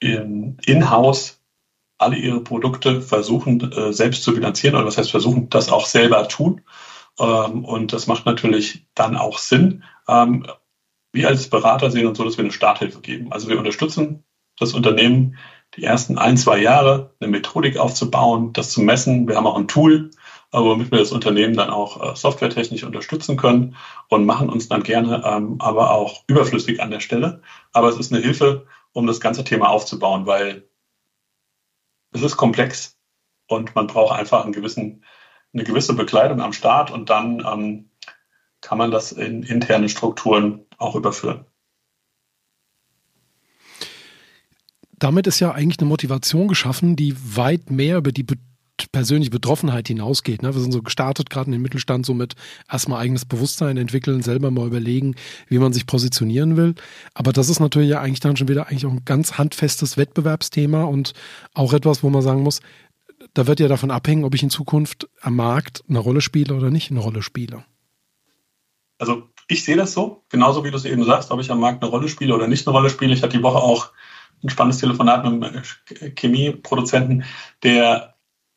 [0.00, 1.40] in-house
[1.98, 6.26] alle ihre Produkte versuchen äh, selbst zu finanzieren oder was heißt versuchen, das auch selber
[6.28, 6.62] tun.
[7.18, 9.84] Ähm, und das macht natürlich dann auch Sinn.
[11.12, 13.32] Wir als Berater sehen uns so, dass wir eine Starthilfe geben.
[13.32, 14.24] Also wir unterstützen
[14.58, 15.36] das Unternehmen
[15.76, 19.28] die ersten ein, zwei Jahre eine Methodik aufzubauen, das zu messen.
[19.28, 20.10] Wir haben auch ein Tool,
[20.52, 23.76] äh, womit wir das Unternehmen dann auch äh, softwaretechnisch unterstützen können
[24.08, 27.42] und machen uns dann gerne ähm, aber auch überflüssig an der Stelle.
[27.72, 30.68] Aber es ist eine Hilfe, um das ganze Thema aufzubauen, weil
[32.12, 32.98] es ist komplex
[33.46, 35.04] und man braucht einfach einen gewissen,
[35.52, 37.89] eine gewisse Bekleidung am Start und dann ähm,
[38.60, 41.44] kann man das in interne Strukturen auch überführen.
[44.98, 48.26] Damit ist ja eigentlich eine Motivation geschaffen, die weit mehr über die
[48.92, 50.42] persönliche Betroffenheit hinausgeht.
[50.42, 50.54] Ne?
[50.54, 52.34] Wir sind so gestartet, gerade in den Mittelstand, so mit
[52.70, 55.14] erstmal eigenes Bewusstsein entwickeln, selber mal überlegen,
[55.48, 56.74] wie man sich positionieren will.
[57.14, 60.84] Aber das ist natürlich ja eigentlich dann schon wieder eigentlich auch ein ganz handfestes Wettbewerbsthema
[60.84, 61.12] und
[61.54, 62.60] auch etwas, wo man sagen muss,
[63.34, 66.70] da wird ja davon abhängen, ob ich in Zukunft am Markt eine Rolle spiele oder
[66.70, 67.64] nicht eine Rolle spiele.
[69.00, 71.82] Also ich sehe das so, genauso wie du es eben sagst, ob ich am Markt
[71.82, 73.14] eine Rolle spiele oder nicht eine Rolle spiele.
[73.14, 73.90] Ich hatte die Woche auch
[74.44, 75.62] ein spannendes Telefonat mit einem
[76.16, 77.24] Chemieproduzenten,
[77.62, 78.14] der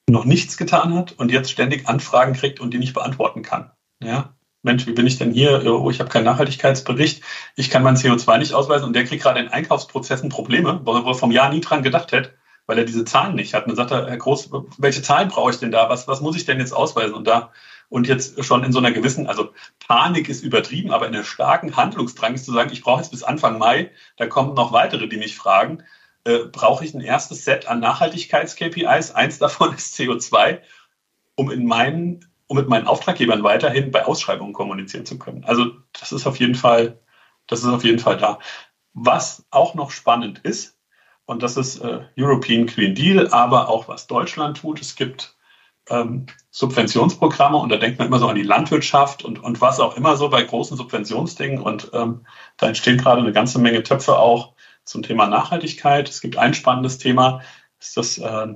[0.10, 3.72] noch nichts getan hat und jetzt ständig Anfragen kriegt und die nicht beantworten kann.
[4.02, 5.64] Ja, Mensch, wie bin ich denn hier?
[5.66, 7.24] Oh, ich habe keinen Nachhaltigkeitsbericht,
[7.56, 11.16] ich kann mein CO2 nicht ausweisen und der kriegt gerade in Einkaufsprozessen Probleme, wo er
[11.16, 12.34] vom Jahr nie dran gedacht hätte,
[12.66, 13.64] weil er diese Zahlen nicht hat.
[13.64, 15.90] Und dann sagt er, Herr Groß, welche Zahlen brauche ich denn da?
[15.90, 17.14] Was, was muss ich denn jetzt ausweisen?
[17.14, 17.52] Und da
[17.94, 19.54] und jetzt schon in so einer gewissen, also
[19.88, 23.24] Panik ist übertrieben, aber in einer starken Handlungsdrang ist zu sagen, ich brauche jetzt bis
[23.24, 25.84] Anfang Mai, da kommen noch weitere, die mich fragen
[26.26, 29.12] äh, brauche ich ein erstes Set an Nachhaltigkeits-KPIs.
[29.12, 30.60] Eins davon ist CO2,
[31.36, 35.44] um in meinen, um mit meinen Auftraggebern weiterhin bei Ausschreibungen kommunizieren zu können.
[35.44, 37.00] Also das ist auf jeden Fall,
[37.48, 38.40] das ist auf jeden Fall da.
[38.94, 40.78] Was auch noch spannend ist,
[41.26, 44.82] und das ist äh, European Green Deal, aber auch was Deutschland tut.
[44.82, 45.38] Es gibt
[45.90, 49.98] ähm, Subventionsprogramme und da denkt man immer so an die Landwirtschaft und, und was auch
[49.98, 52.26] immer so bei großen Subventionsdingen und ähm,
[52.58, 54.54] da entstehen gerade eine ganze Menge Töpfe auch
[54.86, 56.10] zum Thema Nachhaltigkeit.
[56.10, 57.42] Es gibt ein spannendes Thema,
[57.80, 58.48] ist das äh,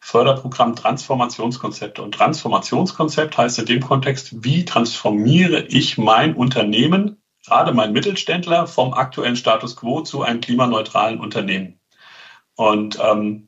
[0.00, 2.02] Förderprogramm Transformationskonzepte.
[2.02, 8.94] Und Transformationskonzept heißt in dem Kontext, wie transformiere ich mein Unternehmen, gerade mein Mittelständler, vom
[8.94, 11.80] aktuellen Status quo zu einem klimaneutralen Unternehmen.
[12.54, 13.47] Und ähm,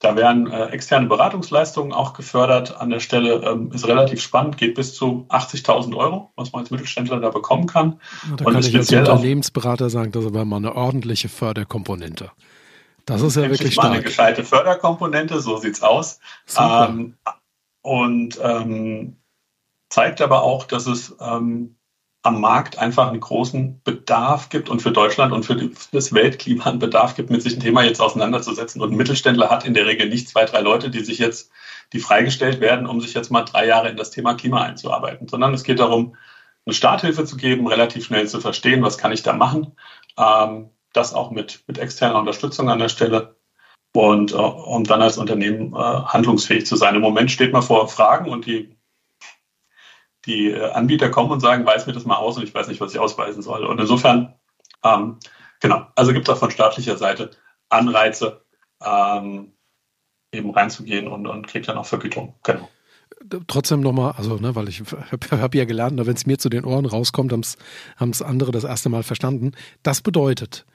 [0.00, 2.80] da werden äh, externe Beratungsleistungen auch gefördert.
[2.80, 6.70] An der Stelle ähm, ist relativ spannend, geht bis zu 80.000 Euro, was man als
[6.70, 8.00] Mittelständler da bekommen kann.
[8.30, 12.30] Ja, da und kann ich als Unternehmensberater sagen, das ist aber mal eine ordentliche Förderkomponente.
[13.06, 13.88] Das ist ja wirklich stark.
[13.88, 16.20] Mal eine gescheite Förderkomponente, so sieht's aus.
[16.58, 17.14] Ähm,
[17.82, 19.16] und ähm,
[19.88, 21.77] zeigt aber auch, dass es ähm,
[22.28, 25.56] am Markt einfach einen großen Bedarf gibt und für Deutschland und für
[25.92, 28.82] das Weltklima einen Bedarf gibt, mit sich ein Thema jetzt auseinanderzusetzen.
[28.82, 31.50] Und ein Mittelständler hat in der Regel nicht zwei, drei Leute, die sich jetzt,
[31.94, 35.54] die freigestellt werden, um sich jetzt mal drei Jahre in das Thema Klima einzuarbeiten, sondern
[35.54, 36.16] es geht darum,
[36.66, 39.72] eine Starthilfe zu geben, relativ schnell zu verstehen, was kann ich da machen.
[40.18, 43.36] Ähm, das auch mit, mit externer Unterstützung an der Stelle
[43.94, 46.94] und äh, um dann als Unternehmen äh, handlungsfähig zu sein.
[46.94, 48.77] Im Moment steht man vor Fragen und die
[50.28, 52.80] die äh, Anbieter kommen und sagen, weiß mir das mal aus und ich weiß nicht,
[52.80, 53.64] was ich ausweisen soll.
[53.64, 54.34] Und insofern
[54.84, 55.18] ähm,
[55.60, 57.30] Genau, also gibt es auch von staatlicher Seite
[57.68, 58.44] Anreize,
[58.84, 59.52] ähm,
[60.32, 62.34] eben reinzugehen und, und kriegt dann auch Vergütung.
[62.44, 62.68] Genau
[63.48, 66.64] trotzdem nochmal, also, ne, weil ich habe hab ja gelernt, wenn es mir zu den
[66.64, 69.52] Ohren rauskommt, haben es andere das erste Mal verstanden.
[69.82, 70.66] Das bedeutet,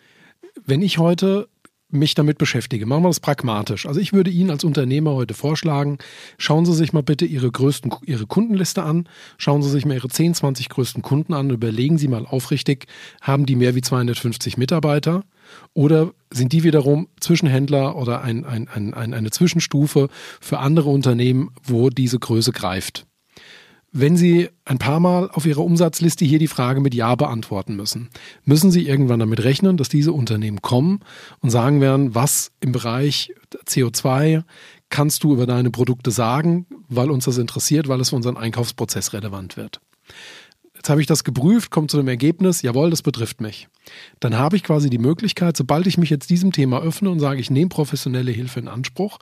[0.65, 1.47] wenn ich heute
[1.93, 2.85] mich damit beschäftige.
[2.85, 3.85] Machen wir das pragmatisch.
[3.85, 5.97] Also ich würde Ihnen als Unternehmer heute vorschlagen,
[6.37, 10.09] schauen Sie sich mal bitte Ihre größten, Ihre Kundenliste an, schauen Sie sich mal Ihre
[10.09, 12.87] 10, 20 größten Kunden an, überlegen Sie mal aufrichtig,
[13.21, 15.23] haben die mehr wie 250 Mitarbeiter
[15.73, 20.09] oder sind die wiederum Zwischenhändler oder ein, ein, ein, eine Zwischenstufe
[20.41, 23.05] für andere Unternehmen, wo diese Größe greift?
[23.95, 28.09] Wenn Sie ein paar Mal auf Ihrer Umsatzliste hier die Frage mit Ja beantworten müssen,
[28.43, 31.01] müssen Sie irgendwann damit rechnen, dass diese Unternehmen kommen
[31.41, 33.35] und sagen werden, was im Bereich
[33.67, 34.43] CO2
[34.89, 39.13] kannst du über deine Produkte sagen, weil uns das interessiert, weil es für unseren Einkaufsprozess
[39.13, 39.79] relevant wird.
[40.84, 43.69] Jetzt habe ich das geprüft, komme zu dem Ergebnis, jawohl, das betrifft mich.
[44.19, 47.39] Dann habe ich quasi die Möglichkeit, sobald ich mich jetzt diesem Thema öffne und sage,
[47.39, 49.19] ich nehme professionelle Hilfe in Anspruch,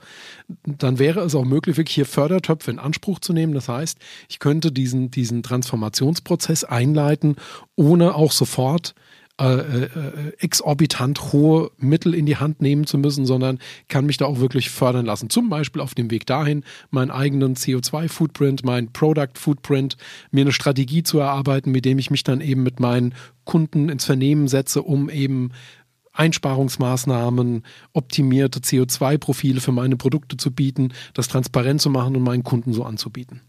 [0.66, 3.54] dann wäre es auch möglich, wirklich hier Fördertöpfe in Anspruch zu nehmen.
[3.54, 7.36] Das heißt, ich könnte diesen, diesen Transformationsprozess einleiten,
[7.76, 8.96] ohne auch sofort
[9.42, 14.26] äh, äh, exorbitant hohe Mittel in die Hand nehmen zu müssen, sondern kann mich da
[14.26, 15.30] auch wirklich fördern lassen.
[15.30, 19.98] Zum Beispiel auf dem Weg dahin, meinen eigenen CO2-Footprint, meinen Product-Footprint,
[20.32, 24.06] mir eine Strategie zu erarbeiten, mit dem ich mich dann eben mit meinen Kunden ins
[24.06, 25.52] Vernehmen setze, um eben
[26.14, 27.64] Einsparungsmaßnahmen,
[27.94, 32.84] optimierte CO2-Profile für meine Produkte zu bieten, das transparent zu machen und meinen Kunden so
[32.84, 33.42] anzubieten.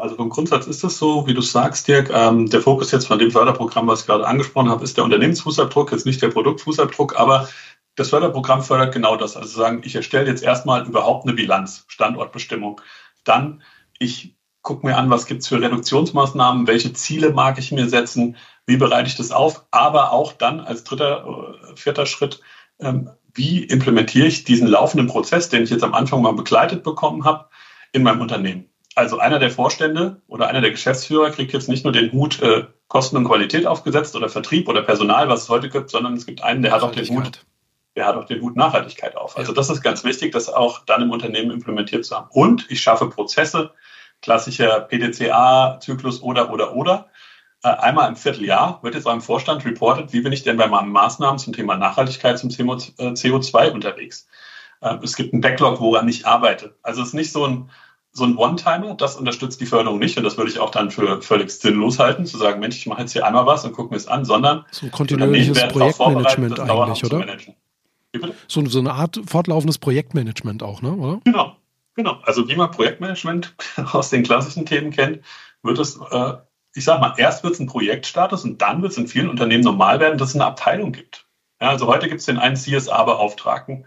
[0.00, 3.18] Also vom Grundsatz ist es so, wie du sagst, Dirk, ähm, der Fokus jetzt von
[3.18, 7.48] dem Förderprogramm, was ich gerade angesprochen habe, ist der Unternehmensfußabdruck, jetzt nicht der Produktfußabdruck, aber
[7.96, 9.36] das Förderprogramm fördert genau das.
[9.36, 12.80] Also sagen, ich erstelle jetzt erstmal überhaupt eine Bilanz, Standortbestimmung.
[13.24, 13.62] Dann,
[13.98, 18.36] ich gucke mir an, was gibt es für Reduktionsmaßnahmen, welche Ziele mag ich mir setzen,
[18.66, 22.40] wie bereite ich das auf, aber auch dann als dritter, äh, vierter Schritt,
[22.78, 27.24] ähm, wie implementiere ich diesen laufenden Prozess, den ich jetzt am Anfang mal begleitet bekommen
[27.24, 27.46] habe,
[27.92, 31.92] in meinem Unternehmen also einer der Vorstände oder einer der Geschäftsführer kriegt jetzt nicht nur
[31.92, 35.90] den Hut äh, Kosten und Qualität aufgesetzt oder Vertrieb oder Personal, was es heute gibt,
[35.90, 37.46] sondern es gibt einen, der hat auch den Hut,
[37.94, 39.38] der hat auch den Hut Nachhaltigkeit auf.
[39.38, 42.28] Also das ist ganz wichtig, das auch dann im Unternehmen implementiert zu haben.
[42.30, 43.72] Und ich schaffe Prozesse,
[44.22, 47.10] klassischer PDCA-Zyklus oder oder oder.
[47.62, 50.90] Äh, einmal im Vierteljahr wird jetzt beim Vorstand reported, wie bin ich denn bei meinen
[50.90, 54.26] Maßnahmen zum Thema Nachhaltigkeit, zum CO2 äh, unterwegs.
[54.80, 56.74] Äh, es gibt einen Backlog, woran ich arbeite.
[56.82, 57.70] Also es ist nicht so ein
[58.12, 61.22] so ein One-Timer, das unterstützt die Förderung nicht und das würde ich auch dann für
[61.22, 63.96] völlig sinnlos halten, zu sagen, Mensch, ich mache jetzt hier einmal was und gucke mir
[63.96, 67.26] es an, sondern so ein kontinuierliches Projektmanagement eigentlich, oder?
[68.48, 70.92] So, so eine Art fortlaufendes Projektmanagement auch, ne?
[70.92, 71.20] oder?
[71.24, 71.56] Genau,
[71.94, 72.18] genau.
[72.24, 73.54] Also wie man Projektmanagement
[73.92, 75.20] aus den klassischen Themen kennt,
[75.62, 76.32] wird es, äh,
[76.74, 79.62] ich sag mal, erst wird es ein Projektstatus und dann wird es in vielen Unternehmen
[79.62, 81.26] normal werden, dass es eine Abteilung gibt.
[81.60, 83.86] Ja, also heute gibt es den einen CSA-Beauftragten,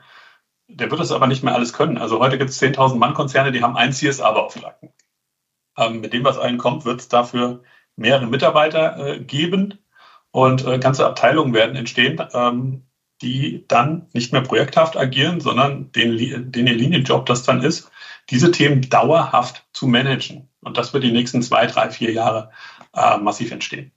[0.75, 1.97] der wird das aber nicht mehr alles können.
[1.97, 4.89] Also heute gibt es 10.000 Mann-Konzerne, die haben einen CSA-Beauftragten.
[5.77, 7.63] Ähm, mit dem, was allen kommt, wird es dafür
[7.95, 9.79] mehrere Mitarbeiter äh, geben
[10.31, 12.83] und äh, ganze Abteilungen werden entstehen, ähm,
[13.21, 17.89] die dann nicht mehr projekthaft agieren, sondern den, den Linienjob das dann ist,
[18.29, 20.49] diese Themen dauerhaft zu managen.
[20.61, 22.51] Und das wird die nächsten zwei, drei, vier Jahre
[22.93, 23.91] äh, massiv entstehen.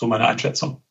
[0.00, 0.83] So meine Einschätzung.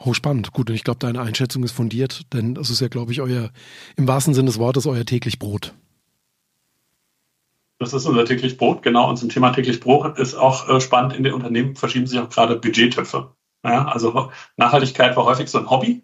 [0.00, 0.52] Hochspannend.
[0.52, 3.50] Gut, und ich glaube, deine Einschätzung ist fundiert, denn das ist ja, glaube ich, euer,
[3.96, 5.74] im wahrsten Sinne des Wortes, euer täglich Brot.
[7.78, 9.08] Das ist unser täglich Brot, genau.
[9.08, 11.14] Und zum Thema täglich Brot ist auch äh, spannend.
[11.14, 13.34] In den Unternehmen verschieben sich auch gerade Budgettöpfe.
[13.64, 16.02] Ja, also Nachhaltigkeit war häufig so ein Hobby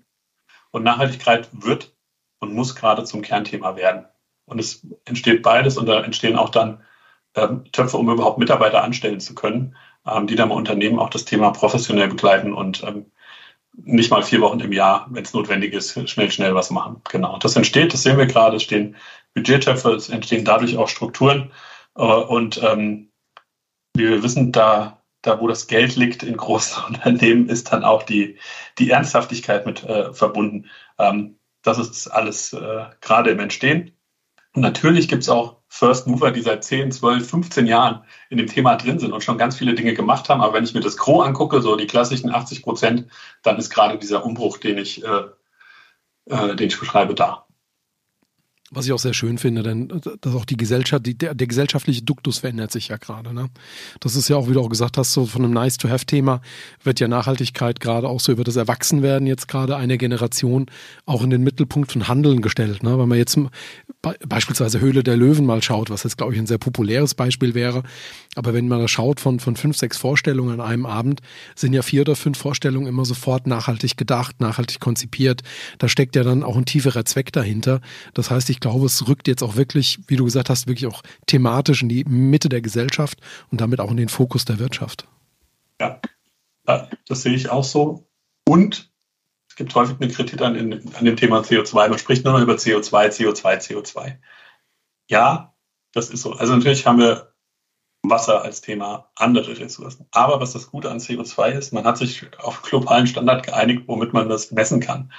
[0.71, 1.95] und Nachhaltigkeit wird
[2.39, 4.07] und muss gerade zum Kernthema werden.
[4.47, 6.83] Und es entsteht beides und da entstehen auch dann
[7.35, 9.77] ähm, Töpfe, um überhaupt Mitarbeiter anstellen zu können,
[10.07, 13.07] ähm, die dann im Unternehmen auch das Thema professionell begleiten und ähm,
[13.73, 17.01] nicht mal vier Wochen im Jahr, wenn es notwendig ist, schnell, schnell was machen.
[17.11, 17.39] Genau.
[17.39, 18.97] Das entsteht, das sehen wir gerade, es stehen
[19.35, 21.53] Budgettöpfe, es entstehen dadurch auch Strukturen.
[21.97, 23.11] Äh, und ähm,
[23.97, 28.39] wir wissen, da, da wo das Geld liegt in großen Unternehmen, ist dann auch die,
[28.79, 30.69] die Ernsthaftigkeit mit äh, verbunden.
[30.99, 33.93] Ähm, das ist alles äh, gerade im Entstehen.
[34.55, 38.49] Und natürlich gibt es auch First Mover, die seit 10, 12, 15 Jahren in dem
[38.49, 40.41] Thema drin sind und schon ganz viele Dinge gemacht haben.
[40.41, 43.07] Aber wenn ich mir das Gros angucke, so die klassischen 80 Prozent,
[43.43, 45.23] dann ist gerade dieser Umbruch, den ich, äh,
[46.27, 47.47] äh, den ich beschreibe, da.
[48.73, 49.89] Was ich auch sehr schön finde, denn
[50.21, 53.35] dass auch die Gesellschaft, die, der, der gesellschaftliche Duktus verändert sich ja gerade.
[53.35, 53.51] Ne?
[53.99, 56.41] Das ist ja auch, wie du auch gesagt hast, so von einem Nice-to-Have-Thema
[56.85, 60.67] wird ja Nachhaltigkeit gerade auch so über das Erwachsenwerden jetzt gerade einer Generation
[61.05, 62.85] auch in den Mittelpunkt von Handeln gestellt.
[62.85, 62.97] Ne?
[62.97, 63.37] Wenn man jetzt
[64.29, 67.83] beispielsweise Höhle der Löwen mal schaut, was jetzt, glaube ich, ein sehr populäres Beispiel wäre,
[68.37, 71.23] aber wenn man da schaut von, von fünf, sechs Vorstellungen an einem Abend,
[71.57, 75.43] sind ja vier oder fünf Vorstellungen immer sofort nachhaltig gedacht, nachhaltig konzipiert.
[75.79, 77.81] Da steckt ja dann auch ein tieferer Zweck dahinter.
[78.15, 81.03] Das heißt, ich glaube, es rückt jetzt auch wirklich, wie du gesagt hast, wirklich auch
[81.27, 83.19] thematisch in die Mitte der Gesellschaft
[83.51, 85.07] und damit auch in den Fokus der Wirtschaft.
[85.81, 86.01] Ja,
[87.09, 88.07] das sehe ich auch so.
[88.47, 88.91] Und
[89.49, 90.57] es gibt häufig eine Kritik an,
[90.95, 91.89] an dem Thema CO2.
[91.89, 94.19] Man spricht nur noch über CO2, CO2, CO2.
[95.09, 95.55] Ja,
[95.93, 96.33] das ist so.
[96.35, 97.35] Also natürlich haben wir
[98.03, 100.07] Wasser als Thema, andere Ressourcen.
[100.11, 104.13] Aber was das Gute an CO2 ist, man hat sich auf globalen Standard geeinigt, womit
[104.13, 105.13] man das messen kann.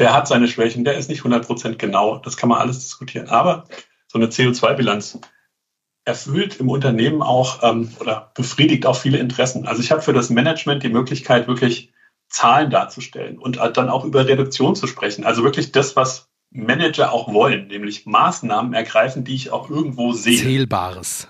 [0.00, 3.28] Der hat seine Schwächen, der ist nicht 100% genau, das kann man alles diskutieren.
[3.28, 3.66] Aber
[4.08, 5.20] so eine CO2-Bilanz
[6.06, 9.66] erfüllt im Unternehmen auch ähm, oder befriedigt auch viele Interessen.
[9.66, 11.92] Also ich habe für das Management die Möglichkeit, wirklich
[12.30, 15.24] Zahlen darzustellen und dann auch über Reduktion zu sprechen.
[15.24, 20.38] Also wirklich das, was Manager auch wollen, nämlich Maßnahmen ergreifen, die ich auch irgendwo sehe.
[20.38, 21.28] Zählbares.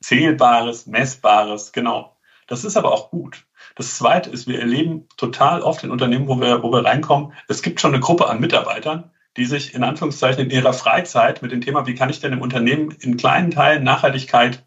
[0.00, 2.16] Zählbares, Messbares, genau.
[2.46, 3.44] Das ist aber auch gut.
[3.78, 7.62] Das Zweite ist, wir erleben total oft in Unternehmen, wo wir, wo wir reinkommen, es
[7.62, 11.60] gibt schon eine Gruppe an Mitarbeitern, die sich in Anführungszeichen in ihrer Freizeit mit dem
[11.60, 14.66] Thema, wie kann ich denn im Unternehmen in kleinen Teilen Nachhaltigkeit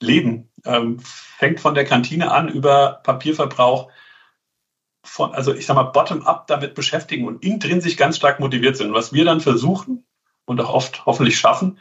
[0.00, 3.92] leben, ähm, fängt von der Kantine an über Papierverbrauch,
[5.04, 8.92] von, also ich sag mal, bottom-up damit beschäftigen und intrinsisch ganz stark motiviert sind.
[8.92, 10.04] Was wir dann versuchen
[10.46, 11.78] und auch oft hoffentlich schaffen,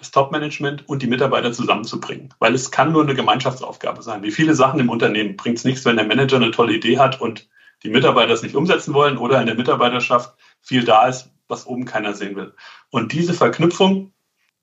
[0.00, 2.32] das Top-Management und die Mitarbeiter zusammenzubringen.
[2.38, 4.22] Weil es kann nur eine Gemeinschaftsaufgabe sein.
[4.22, 7.20] Wie viele Sachen im Unternehmen bringt es nichts, wenn der Manager eine tolle Idee hat
[7.20, 7.48] und
[7.82, 11.84] die Mitarbeiter es nicht umsetzen wollen oder in der Mitarbeiterschaft viel da ist, was oben
[11.84, 12.54] keiner sehen will.
[12.90, 14.12] Und diese Verknüpfung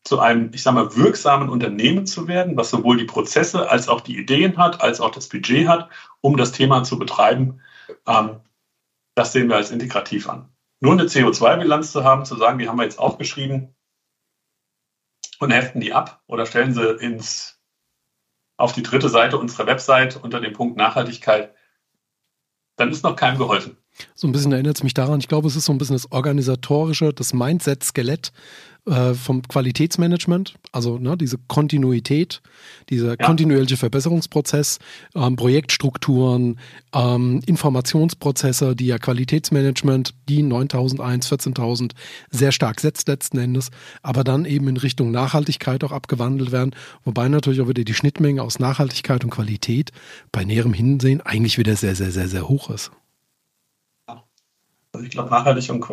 [0.03, 4.01] zu einem, ich sage mal, wirksamen Unternehmen zu werden, was sowohl die Prozesse als auch
[4.01, 5.89] die Ideen hat, als auch das Budget hat,
[6.21, 7.61] um das Thema zu betreiben,
[8.07, 8.37] ähm,
[9.13, 10.49] das sehen wir als integrativ an.
[10.79, 13.75] Nur eine CO2-Bilanz zu haben, zu sagen, die haben wir jetzt aufgeschrieben,
[15.39, 17.59] und heften die ab oder stellen sie ins,
[18.57, 21.53] auf die dritte Seite unserer Website unter dem Punkt Nachhaltigkeit,
[22.75, 23.77] dann ist noch keinem geholfen.
[24.15, 26.11] So ein bisschen erinnert es mich daran, ich glaube, es ist so ein bisschen das
[26.11, 28.31] organisatorische, das Mindset-Skelett
[28.87, 32.41] äh, vom Qualitätsmanagement, also ne, diese Kontinuität,
[32.89, 33.25] dieser ja.
[33.25, 34.79] kontinuierliche Verbesserungsprozess,
[35.13, 36.57] ähm, Projektstrukturen,
[36.93, 41.93] ähm, Informationsprozesse, die ja Qualitätsmanagement, die 9001, 14000
[42.31, 43.71] sehr stark setzt letzten Endes,
[44.03, 46.71] aber dann eben in Richtung Nachhaltigkeit auch abgewandelt werden,
[47.03, 49.91] wobei natürlich auch wieder die Schnittmenge aus Nachhaltigkeit und Qualität
[50.31, 52.91] bei näherem Hinsehen eigentlich wieder sehr, sehr, sehr, sehr hoch ist.
[54.97, 55.85] Also ich glaube, Nachhaltig und,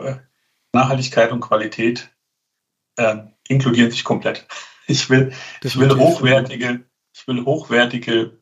[0.72, 2.10] Nachhaltigkeit und Qualität
[2.96, 3.16] äh,
[3.48, 4.46] inkludieren sich komplett.
[4.86, 5.32] Ich will,
[5.62, 6.84] ich will hochwertige,
[7.14, 8.36] ich will hochwertige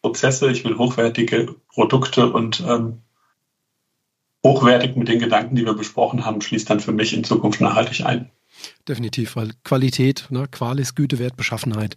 [0.00, 3.02] Prozesse, ich will hochwertige Produkte und ähm,
[4.42, 8.06] hochwertig mit den Gedanken, die wir besprochen haben, schließt dann für mich in Zukunft nachhaltig
[8.06, 8.30] ein.
[8.88, 11.96] Definitiv, weil Qualität, ne, Qualis, Güte, Wert, Beschaffenheit,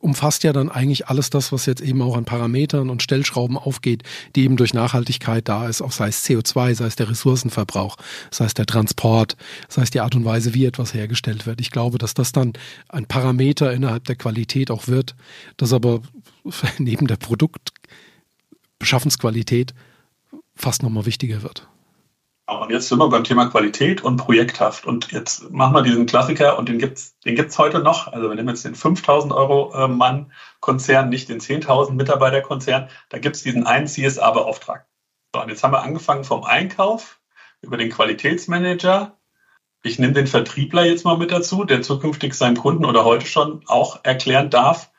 [0.00, 4.02] umfasst ja dann eigentlich alles das, was jetzt eben auch an Parametern und Stellschrauben aufgeht,
[4.34, 7.96] die eben durch Nachhaltigkeit da ist, auch sei es CO2, sei es der Ressourcenverbrauch,
[8.30, 9.36] sei es der Transport,
[9.68, 11.60] sei es die Art und Weise, wie etwas hergestellt wird.
[11.60, 12.54] Ich glaube, dass das dann
[12.88, 15.14] ein Parameter innerhalb der Qualität auch wird,
[15.56, 16.02] das aber
[16.78, 19.74] neben der Produktbeschaffensqualität
[20.54, 21.66] fast nochmal wichtiger wird.
[22.48, 24.86] Und jetzt sind wir beim Thema Qualität und projekthaft.
[24.86, 28.06] Und jetzt machen wir diesen Klassiker und den gibt's, den gibt's heute noch.
[28.12, 32.88] Also wir nehmen jetzt den 5000 Euro äh, Mann Konzern, nicht den 10.000 Mitarbeiter Konzern.
[33.08, 34.88] Da gibt's diesen einen CSA-Beauftragten.
[35.34, 37.20] So, und jetzt haben wir angefangen vom Einkauf
[37.62, 39.16] über den Qualitätsmanager.
[39.82, 43.64] Ich nehme den Vertriebler jetzt mal mit dazu, der zukünftig seinem Kunden oder heute schon
[43.66, 44.92] auch erklären darf,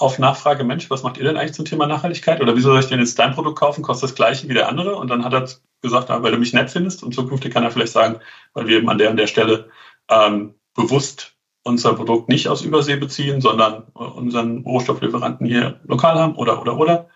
[0.00, 2.40] auf Nachfrage, Mensch, was macht ihr denn eigentlich zum Thema Nachhaltigkeit?
[2.40, 3.82] Oder wieso soll ich denn jetzt dein Produkt kaufen?
[3.82, 4.96] Kostet das gleiche wie der andere?
[4.96, 5.46] Und dann hat er
[5.82, 7.02] gesagt, weil du mich nett findest.
[7.02, 8.18] Und zukünftig kann er vielleicht sagen,
[8.54, 9.68] weil wir eben an der und der Stelle
[10.08, 16.62] ähm, bewusst unser Produkt nicht aus Übersee beziehen, sondern unseren Rohstofflieferanten hier lokal haben oder,
[16.62, 17.10] oder, oder.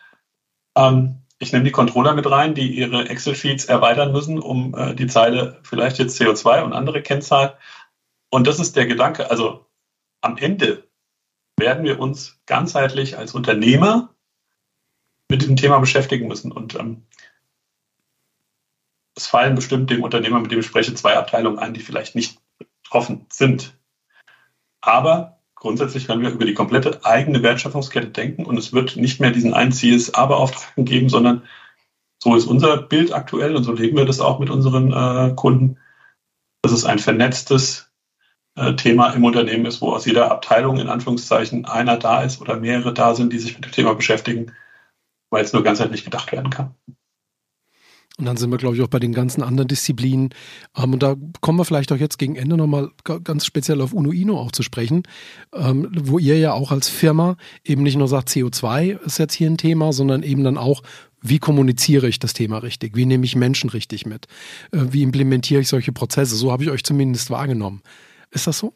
[0.76, 5.07] Ähm, ich nehme die Controller mit rein, die ihre Excel-Sheets erweitern müssen, um äh, die
[5.07, 7.53] Zeile vielleicht jetzt CO2 und andere Kennzahlen.
[8.30, 9.30] Und das ist der Gedanke.
[9.30, 9.64] Also
[10.20, 10.85] am Ende
[11.59, 14.14] werden wir uns ganzheitlich als Unternehmer
[15.30, 16.52] mit diesem Thema beschäftigen müssen.
[16.52, 17.07] Und ähm,
[19.16, 22.38] es fallen bestimmt dem Unternehmer, mit dem ich spreche, zwei Abteilungen ein, die vielleicht nicht
[22.82, 23.76] betroffen sind.
[24.80, 29.30] Aber grundsätzlich werden wir über die komplette eigene Wertschöpfungskette denken und es wird nicht mehr
[29.30, 31.42] diesen einen CSA-Beauftragten geben, sondern
[32.22, 35.78] so ist unser Bild aktuell und so leben wir das auch mit unseren äh, Kunden.
[36.62, 37.90] dass es ein vernetztes
[38.76, 42.94] Thema im Unternehmen ist, wo aus jeder Abteilung in Anführungszeichen einer da ist oder mehrere
[42.94, 44.52] da sind, die sich mit dem Thema beschäftigen,
[45.30, 46.74] weil es nur ganzheitlich gedacht werden kann.
[48.16, 50.30] Und dann sind wir, glaube ich, auch bei den ganzen anderen Disziplinen.
[50.76, 54.38] Ähm, und da kommen wir vielleicht auch jetzt gegen Ende nochmal ganz speziell auf UNO-INO
[54.38, 55.02] auch zu sprechen,
[55.52, 59.50] ähm, wo ihr ja auch als Firma eben nicht nur sagt, CO2 ist jetzt hier
[59.50, 60.82] ein Thema, sondern eben dann auch,
[61.22, 62.94] wie kommuniziere ich das Thema richtig?
[62.94, 64.26] Wie nehme ich Menschen richtig mit?
[64.70, 66.36] Äh, wie implementiere ich solche Prozesse?
[66.36, 67.82] So habe ich euch zumindest wahrgenommen.
[68.35, 68.74] Ist das so?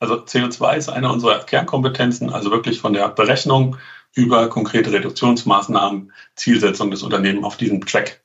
[0.00, 3.78] Also CO2 ist eine unserer Kernkompetenzen, also wirklich von der Berechnung
[4.14, 8.22] über konkrete Reduktionsmaßnahmen, Zielsetzung des Unternehmens auf diesem Track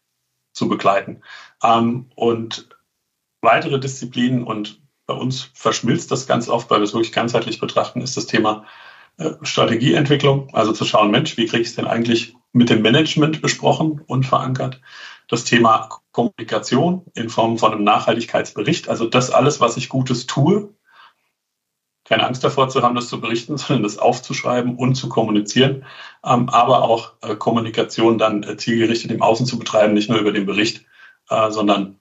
[0.52, 1.22] zu begleiten.
[1.64, 2.68] Ähm, und
[3.42, 8.02] weitere Disziplinen und bei uns verschmilzt das ganz oft, weil wir es wirklich ganzheitlich betrachten,
[8.02, 8.66] ist das Thema
[9.18, 13.42] äh, Strategieentwicklung, also zu schauen, Mensch, wie kriege ich es denn eigentlich mit dem Management
[13.42, 14.82] besprochen und verankert?
[15.30, 20.74] Das Thema Kommunikation in Form von einem Nachhaltigkeitsbericht, also das alles, was ich Gutes tue,
[22.04, 25.86] keine Angst davor zu haben, das zu berichten, sondern das aufzuschreiben und zu kommunizieren,
[26.26, 30.34] ähm, aber auch äh, Kommunikation dann äh, zielgerichtet im Außen zu betreiben, nicht nur über
[30.34, 30.86] den Bericht,
[31.30, 32.00] äh, sondern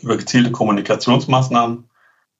[0.00, 1.88] über gezielte Kommunikationsmaßnahmen.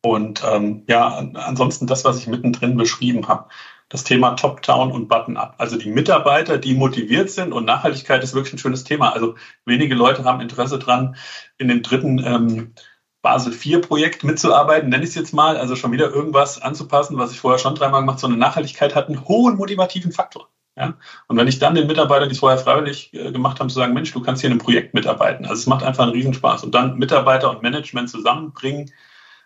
[0.03, 3.51] Und ähm, ja, ansonsten das, was ich mittendrin beschrieben habe,
[3.91, 5.57] das Thema Top-Down und Button-Up.
[5.59, 9.13] Also die Mitarbeiter, die motiviert sind und Nachhaltigkeit ist wirklich ein schönes Thema.
[9.13, 9.35] Also
[9.67, 11.17] wenige Leute haben Interesse dran,
[11.59, 12.75] in den dritten ähm,
[13.21, 17.33] Basel 4 Projekt mitzuarbeiten, nenne ich es jetzt mal, also schon wieder irgendwas anzupassen, was
[17.33, 18.21] ich vorher schon dreimal gemacht habe.
[18.21, 20.49] So eine Nachhaltigkeit hat einen hohen motivativen Faktor.
[20.77, 20.95] Ja?
[21.27, 23.93] Und wenn ich dann den Mitarbeitern, die es vorher freiwillig äh, gemacht haben, zu sagen,
[23.93, 25.45] Mensch, du kannst hier in einem Projekt mitarbeiten.
[25.45, 26.63] Also es macht einfach einen Riesenspaß.
[26.63, 28.93] Und dann Mitarbeiter und Management zusammenbringen,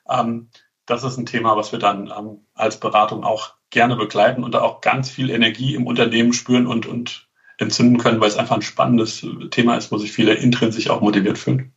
[0.08, 0.50] ähm,
[0.86, 4.62] das ist ein Thema, was wir dann ähm, als Beratung auch gerne begleiten und da
[4.62, 8.62] auch ganz viel Energie im Unternehmen spüren und, und entzünden können, weil es einfach ein
[8.62, 11.74] spannendes Thema ist, wo sich viele intrinsisch auch motiviert fühlen.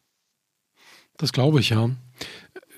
[1.18, 1.90] Das glaube ich, ja.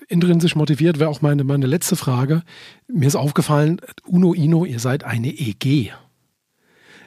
[0.08, 2.42] Intrinsisch motiviert wäre auch meine, meine letzte Frage.
[2.88, 5.92] Mir ist aufgefallen, Uno Ino, ihr seid eine EG.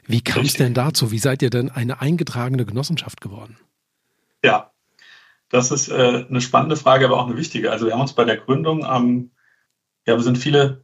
[0.06, 1.12] Wie kam es denn dazu?
[1.12, 3.58] Wie seid ihr denn eine eingetragene Genossenschaft geworden?
[4.44, 4.72] Ja,
[5.50, 7.72] das ist äh, eine spannende Frage, aber auch eine wichtige.
[7.72, 9.32] Also wir haben uns bei der Gründung, ähm,
[10.06, 10.84] ja, wir sind viele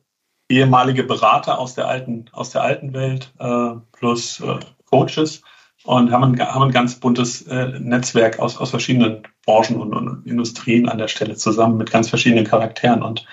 [0.50, 5.43] ehemalige Berater aus der alten, aus der alten Welt äh, plus äh, Coaches
[5.84, 10.26] und haben ein, haben ein ganz buntes äh, Netzwerk aus, aus verschiedenen Branchen und, und,
[10.26, 13.04] Industrien an der Stelle zusammen mit ganz verschiedenen Charakteren.
[13.04, 13.26] Und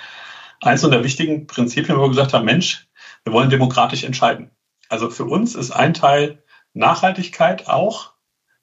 [0.60, 2.86] eines der wichtigen Prinzipien, wo wir gesagt haben, Mensch,
[3.24, 4.50] wir wollen demokratisch entscheiden.
[4.88, 6.42] Also für uns ist ein Teil
[6.74, 8.12] Nachhaltigkeit auch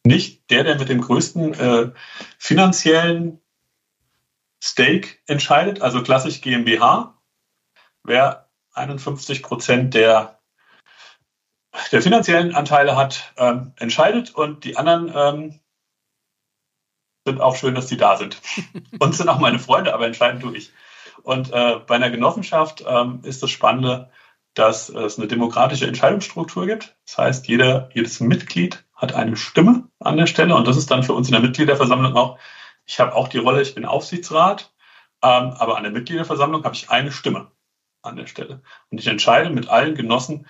[0.05, 1.91] nicht der, der mit dem größten äh,
[2.37, 3.39] finanziellen
[4.61, 7.17] Stake entscheidet, also klassisch GmbH.
[8.03, 8.42] Wer
[8.73, 10.39] 51 Prozent der
[11.91, 15.59] der finanziellen Anteile hat, ähm, entscheidet und die anderen ähm,
[17.25, 18.41] sind auch schön, dass die da sind.
[18.99, 20.71] und sind auch meine Freunde, aber entscheiden tue ich.
[21.23, 24.09] Und äh, bei einer Genossenschaft ähm, ist das Spannende,
[24.53, 26.95] dass es eine demokratische Entscheidungsstruktur gibt.
[27.05, 31.03] Das heißt, jeder, jedes Mitglied hat eine Stimme an der Stelle und das ist dann
[31.03, 32.37] für uns in der Mitgliederversammlung auch,
[32.85, 34.73] ich habe auch die Rolle, ich bin Aufsichtsrat,
[35.23, 37.52] ähm, aber an der Mitgliederversammlung habe ich eine Stimme
[38.03, 38.61] an der Stelle.
[38.91, 40.45] Und ich entscheide mit allen Genossen,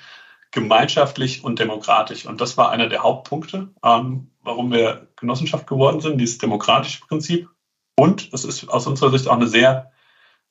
[0.51, 2.25] gemeinschaftlich und demokratisch.
[2.25, 7.49] Und das war einer der Hauptpunkte, ähm, warum wir Genossenschaft geworden sind, dieses demokratische Prinzip.
[7.95, 9.91] Und es ist aus unserer Sicht auch eine sehr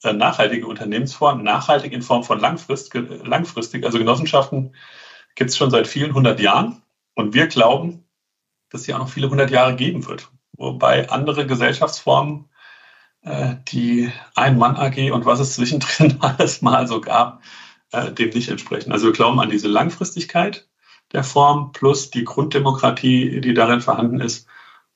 [0.03, 3.85] äh, nachhaltige Unternehmensform, nachhaltig in Form von langfrist, langfristig.
[3.85, 4.75] Also Genossenschaften
[5.37, 6.83] gibt es schon seit vielen hundert Jahren.
[7.15, 8.05] Und wir glauben,
[8.71, 10.31] dass sie auch noch viele hundert Jahre geben wird.
[10.55, 12.49] Wobei andere Gesellschaftsformen,
[13.23, 17.43] äh, die Ein-Mann-AG und was es zwischendrin alles mal so gab,
[17.93, 18.93] äh, dem nicht entsprechen.
[18.93, 20.69] Also wir glauben an diese Langfristigkeit
[21.13, 24.47] der Form plus die Grunddemokratie, die darin vorhanden ist.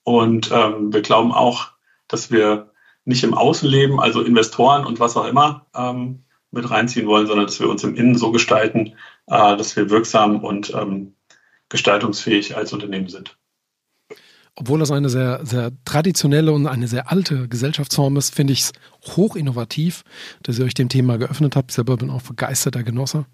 [0.03, 1.69] Und ähm, wir glauben auch,
[2.09, 2.73] dass wir
[3.05, 7.61] nicht im Außenleben, also Investoren und was auch immer, ähm, mit reinziehen wollen, sondern dass
[7.61, 8.95] wir uns im Innen so gestalten,
[9.27, 11.15] äh, dass wir wirksam und ähm,
[11.69, 13.37] gestaltungsfähig als Unternehmen sind
[14.57, 18.73] obwohl das eine sehr, sehr traditionelle und eine sehr alte Gesellschaftsform ist, finde ich es
[19.03, 20.03] hoch innovativ,
[20.43, 21.71] dass ihr euch dem Thema geöffnet habt.
[21.71, 23.27] Ich selber bin auch begeisterter Genosse.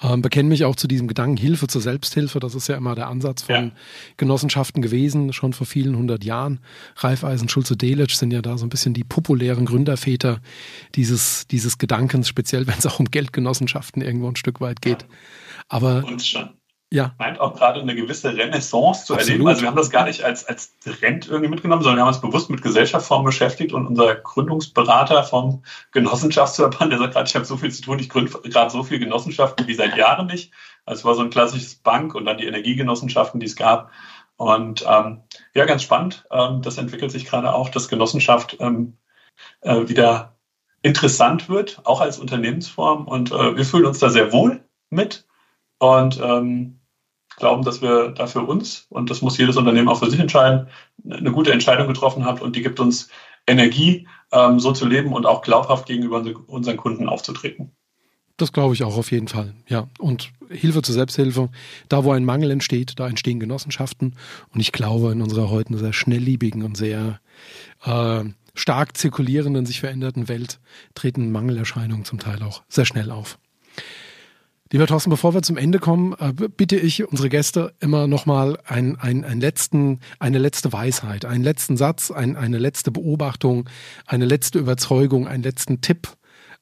[0.00, 2.38] Ähm, bekenne mich auch zu diesem Gedanken Hilfe zur Selbsthilfe.
[2.38, 3.70] Das ist ja immer der Ansatz von ja.
[4.18, 6.60] Genossenschaften gewesen, schon vor vielen hundert Jahren.
[6.96, 10.40] Raiffeisen, Schulze, Delitzsch sind ja da so ein bisschen die populären Gründerväter
[10.94, 15.02] dieses, dieses Gedankens, speziell wenn es auch um Geldgenossenschaften irgendwo ein Stück weit geht.
[15.02, 15.08] Ja.
[15.70, 16.04] Aber
[16.90, 17.14] ja.
[17.18, 19.28] meint auch gerade eine gewisse Renaissance zu Absolut.
[19.28, 19.48] erleben.
[19.48, 22.20] Also wir haben das gar nicht als, als Trend irgendwie mitgenommen, sondern wir haben uns
[22.20, 25.62] bewusst mit Gesellschaftsformen beschäftigt und unser Gründungsberater vom
[25.92, 29.00] Genossenschaftsverband, der sagt gerade, ich habe so viel zu tun, ich gründe gerade so viele
[29.00, 30.52] Genossenschaften wie seit Jahren nicht.
[30.86, 33.90] Also es war so ein klassisches Bank und dann die Energiegenossenschaften, die es gab.
[34.36, 35.22] Und ähm,
[35.54, 36.26] ja, ganz spannend.
[36.30, 38.96] Ähm, das entwickelt sich gerade auch, dass Genossenschaft ähm,
[39.60, 40.36] äh, wieder
[40.80, 43.06] interessant wird, auch als Unternehmensform.
[43.06, 45.26] Und äh, wir fühlen uns da sehr wohl mit
[45.78, 46.77] und ähm,
[47.38, 50.68] glauben, dass wir da für uns, und das muss jedes Unternehmen auch für sich entscheiden,
[51.08, 53.08] eine gute Entscheidung getroffen haben und die gibt uns
[53.46, 57.72] Energie, ähm, so zu leben und auch glaubhaft gegenüber unseren Kunden aufzutreten.
[58.36, 59.54] Das glaube ich auch auf jeden Fall.
[59.66, 59.88] Ja.
[59.98, 61.50] Und Hilfe zur Selbsthilfe.
[61.88, 64.14] Da, wo ein Mangel entsteht, da entstehen Genossenschaften.
[64.54, 67.20] Und ich glaube, in unserer heute sehr schnelllebigen und sehr
[67.84, 68.24] äh,
[68.54, 70.60] stark zirkulierenden, sich veränderten Welt
[70.94, 73.38] treten Mangelerscheinungen zum Teil auch sehr schnell auf.
[74.70, 78.96] Lieber Thorsten, bevor wir zum Ende kommen, äh, bitte ich unsere Gäste immer nochmal ein,
[78.96, 83.68] ein, ein letzten, eine letzte Weisheit, einen letzten Satz, ein, eine letzte Beobachtung,
[84.04, 86.08] eine letzte Überzeugung, einen letzten Tipp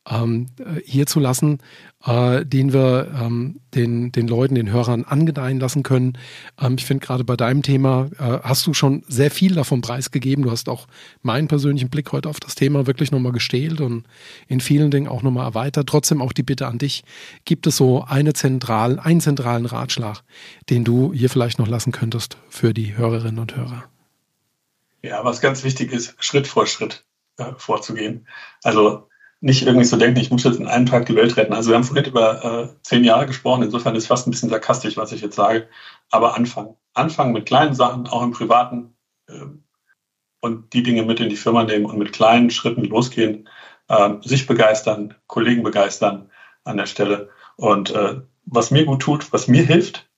[0.08, 0.46] ähm,
[0.84, 1.58] hier zu lassen,
[2.04, 6.18] äh, den wir ähm, den, den Leuten, den Hörern angedeihen lassen können.
[6.60, 10.44] Ähm, ich finde gerade bei deinem Thema äh, hast du schon sehr viel davon preisgegeben.
[10.44, 10.86] Du hast auch
[11.22, 14.04] meinen persönlichen Blick heute auf das Thema wirklich nochmal gestählt und
[14.46, 15.88] in vielen Dingen auch nochmal erweitert.
[15.88, 17.02] Trotzdem auch die Bitte an dich.
[17.44, 20.22] Gibt es so eine zentralen, einen zentralen Ratschlag,
[20.70, 23.84] den du hier vielleicht noch lassen könntest für die Hörerinnen und Hörer?
[25.02, 27.04] Ja, was ganz wichtig ist, Schritt vor Schritt
[27.38, 28.26] äh, vorzugehen.
[28.62, 29.08] Also
[29.46, 31.52] nicht irgendwie so denken, ich muss jetzt in einem Tag die Welt retten.
[31.52, 34.96] Also wir haben vorhin über äh, zehn Jahre gesprochen, insofern ist fast ein bisschen sarkastisch,
[34.96, 35.68] was ich jetzt sage.
[36.10, 36.74] Aber anfangen.
[36.94, 38.96] Anfangen mit kleinen Sachen, auch im Privaten
[39.28, 39.46] äh,
[40.40, 43.48] und die Dinge mit in die Firma nehmen und mit kleinen Schritten losgehen,
[43.86, 46.28] äh, sich begeistern, Kollegen begeistern
[46.64, 47.28] an der Stelle.
[47.54, 50.10] Und äh, was mir gut tut, was mir hilft,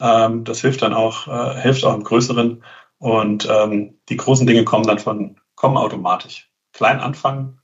[0.00, 2.62] ähm, das hilft dann auch, äh, hilft auch im Größeren.
[2.98, 6.48] Und ähm, die großen Dinge kommen dann von, kommen automatisch.
[6.72, 7.57] Klein anfangen,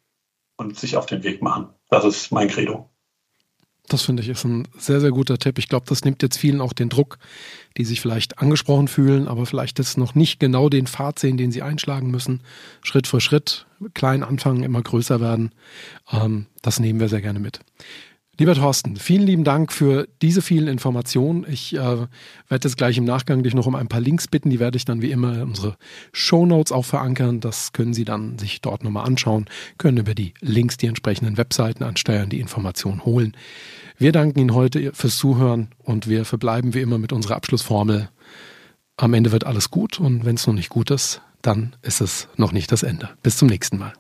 [0.57, 1.69] und sich auf den Weg machen.
[1.91, 2.89] Das ist mein Credo.
[3.87, 5.59] Das finde ich ist ein sehr, sehr guter Tipp.
[5.59, 7.19] Ich glaube, das nimmt jetzt vielen auch den Druck,
[7.77, 11.53] die sich vielleicht angesprochen fühlen, aber vielleicht jetzt noch nicht genau den Pfad sehen, den
[11.53, 12.41] sie einschlagen müssen.
[12.83, 15.53] Schritt für Schritt, klein anfangen, immer größer werden.
[16.11, 17.61] Ähm, das nehmen wir sehr gerne mit.
[18.37, 21.47] Lieber Thorsten, vielen lieben Dank für diese vielen Informationen.
[21.49, 22.09] Ich äh, werde
[22.51, 24.51] jetzt gleich im Nachgang dich noch um ein paar Links bitten.
[24.51, 25.77] Die werde ich dann wie immer in unsere
[26.13, 27.39] Show Notes auch verankern.
[27.39, 29.47] Das können Sie dann sich dort nochmal anschauen,
[29.79, 33.37] können über die Links die entsprechenden Webseiten ansteuern, die Informationen holen.
[33.99, 38.09] Wir danken Ihnen heute fürs Zuhören und wir verbleiben wie immer mit unserer Abschlussformel.
[38.97, 42.27] Am Ende wird alles gut und wenn es noch nicht gut ist, dann ist es
[42.37, 43.11] noch nicht das Ende.
[43.23, 43.93] Bis zum nächsten Mal.